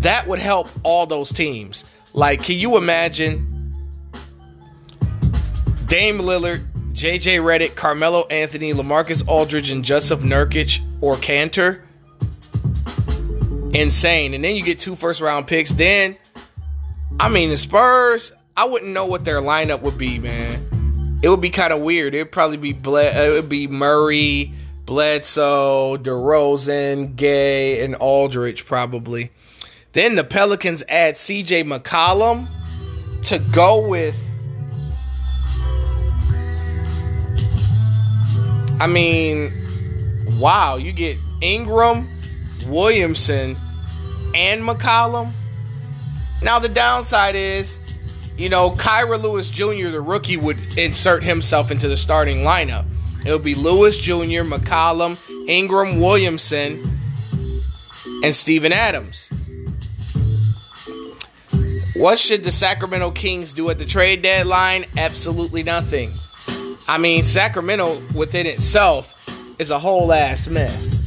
That 0.00 0.26
would 0.26 0.40
help 0.40 0.68
all 0.82 1.06
those 1.06 1.32
teams. 1.32 1.84
Like, 2.12 2.42
can 2.42 2.58
you 2.58 2.76
imagine 2.76 3.46
Dame 5.86 6.18
Lillard, 6.18 6.66
JJ 6.92 7.40
Redick, 7.40 7.76
Carmelo 7.76 8.26
Anthony, 8.26 8.72
LaMarcus 8.72 9.26
Aldridge, 9.26 9.70
and 9.70 9.84
Jusuf 9.84 10.18
Nurkic 10.18 10.80
or 11.02 11.16
Kanter? 11.16 11.82
Insane. 13.74 14.34
And 14.34 14.42
then 14.42 14.56
you 14.56 14.62
get 14.62 14.78
two 14.78 14.96
first 14.96 15.20
round 15.20 15.46
picks. 15.46 15.72
Then 15.72 16.16
I 17.20 17.28
mean, 17.28 17.50
the 17.50 17.58
Spurs, 17.58 18.32
I 18.56 18.66
wouldn't 18.66 18.92
know 18.92 19.06
what 19.06 19.24
their 19.24 19.40
lineup 19.40 19.82
would 19.82 19.98
be, 19.98 20.18
man. 20.18 21.18
It 21.22 21.28
would 21.28 21.40
be 21.40 21.50
kind 21.50 21.72
of 21.72 21.80
weird. 21.80 22.14
It'd 22.14 22.30
probably 22.30 22.58
be 22.58 22.72
Ble- 22.72 22.96
uh, 22.96 23.12
it 23.12 23.32
would 23.32 23.48
be 23.48 23.66
Murray, 23.66 24.52
Bledsoe, 24.84 25.96
DeRozan, 25.96 27.16
Gay, 27.16 27.84
and 27.84 27.96
Aldridge 27.96 28.64
probably. 28.64 29.30
Then 29.92 30.14
the 30.14 30.22
Pelicans 30.22 30.84
add 30.88 31.16
CJ 31.16 31.64
McCollum 31.64 32.46
to 33.24 33.38
go 33.52 33.88
with. 33.88 34.16
I 38.80 38.86
mean, 38.86 39.52
wow, 40.38 40.76
you 40.76 40.92
get 40.92 41.16
Ingram, 41.40 42.08
Williamson, 42.68 43.56
and 44.36 44.62
McCollum. 44.62 45.32
Now 46.42 46.58
the 46.58 46.68
downside 46.68 47.34
is, 47.34 47.78
you 48.36 48.48
know, 48.48 48.70
Kira 48.70 49.20
Lewis 49.20 49.50
Jr., 49.50 49.88
the 49.88 50.00
rookie, 50.00 50.36
would 50.36 50.58
insert 50.78 51.22
himself 51.22 51.70
into 51.70 51.88
the 51.88 51.96
starting 51.96 52.38
lineup. 52.38 52.86
It 53.26 53.32
would 53.32 53.44
be 53.44 53.54
Lewis 53.54 53.98
Jr., 53.98 54.44
McCollum, 54.44 55.18
Ingram, 55.48 56.00
Williamson, 56.00 57.00
and 58.22 58.34
Steven 58.34 58.72
Adams. 58.72 59.30
What 61.96 62.18
should 62.20 62.44
the 62.44 62.52
Sacramento 62.52 63.10
Kings 63.10 63.52
do 63.52 63.70
at 63.70 63.78
the 63.78 63.84
trade 63.84 64.22
deadline? 64.22 64.84
Absolutely 64.96 65.64
nothing. 65.64 66.12
I 66.88 66.96
mean, 66.96 67.22
Sacramento 67.22 68.00
within 68.14 68.46
itself 68.46 69.14
is 69.58 69.72
a 69.72 69.78
whole 69.78 70.12
ass 70.12 70.46
mess. 70.46 70.97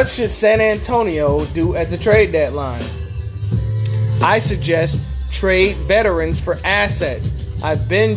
What 0.00 0.08
should 0.08 0.30
San 0.30 0.62
Antonio 0.62 1.44
do 1.44 1.76
at 1.76 1.90
the 1.90 1.98
trade 1.98 2.32
deadline? 2.32 2.82
I 4.22 4.38
suggest 4.38 4.98
trade 5.30 5.76
veterans 5.76 6.40
for 6.40 6.56
assets. 6.64 7.62
I've 7.62 7.86
been 7.86 8.16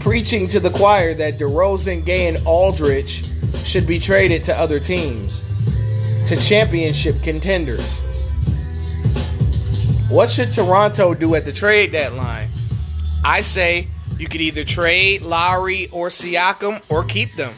preaching 0.00 0.48
to 0.48 0.60
the 0.60 0.68
choir 0.68 1.14
that 1.14 1.38
DeRozan, 1.38 2.04
Gay, 2.04 2.28
and 2.28 2.46
Aldridge 2.46 3.24
should 3.64 3.86
be 3.86 3.98
traded 3.98 4.44
to 4.44 4.54
other 4.54 4.78
teams, 4.78 5.40
to 6.26 6.36
championship 6.36 7.14
contenders. 7.22 8.02
What 10.10 10.30
should 10.30 10.52
Toronto 10.52 11.14
do 11.14 11.34
at 11.36 11.46
the 11.46 11.54
trade 11.54 11.92
deadline? 11.92 12.48
I 13.24 13.40
say 13.40 13.86
you 14.18 14.28
could 14.28 14.42
either 14.42 14.62
trade 14.62 15.22
Lowry 15.22 15.88
or 15.90 16.10
Siakam 16.10 16.82
or 16.90 17.02
keep 17.02 17.32
them. 17.32 17.54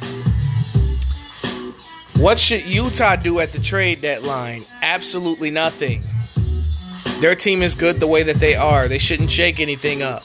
What 2.24 2.40
should 2.40 2.64
Utah 2.64 3.16
do 3.16 3.40
at 3.40 3.52
the 3.52 3.60
trade 3.60 4.00
deadline? 4.00 4.62
Absolutely 4.80 5.50
nothing. 5.50 6.00
Their 7.20 7.34
team 7.34 7.60
is 7.60 7.74
good 7.74 8.00
the 8.00 8.06
way 8.06 8.22
that 8.22 8.36
they 8.36 8.54
are. 8.54 8.88
They 8.88 8.96
shouldn't 8.96 9.30
shake 9.30 9.60
anything 9.60 10.00
up. 10.00 10.22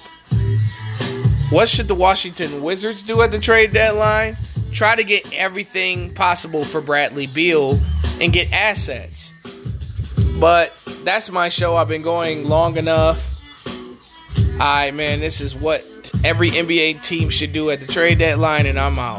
What 1.49 1.67
should 1.67 1.89
the 1.89 1.95
Washington 1.95 2.63
Wizards 2.63 3.03
do 3.03 3.21
at 3.21 3.31
the 3.31 3.39
trade 3.39 3.73
deadline? 3.73 4.37
Try 4.71 4.95
to 4.95 5.03
get 5.03 5.29
everything 5.33 6.13
possible 6.13 6.63
for 6.63 6.79
Bradley 6.79 7.27
Beal 7.27 7.77
and 8.21 8.31
get 8.31 8.53
assets. 8.53 9.33
But 10.39 10.71
that's 11.03 11.29
my 11.29 11.49
show. 11.49 11.75
I've 11.75 11.89
been 11.89 12.01
going 12.01 12.47
long 12.47 12.77
enough. 12.77 13.25
Alright, 14.53 14.93
man, 14.93 15.19
this 15.19 15.41
is 15.41 15.53
what 15.53 15.83
every 16.23 16.51
NBA 16.51 17.03
team 17.03 17.29
should 17.29 17.51
do 17.51 17.69
at 17.71 17.81
the 17.81 17.87
trade 17.87 18.19
deadline, 18.19 18.67
and 18.67 18.79
I'm 18.79 18.97
out. 18.97 19.17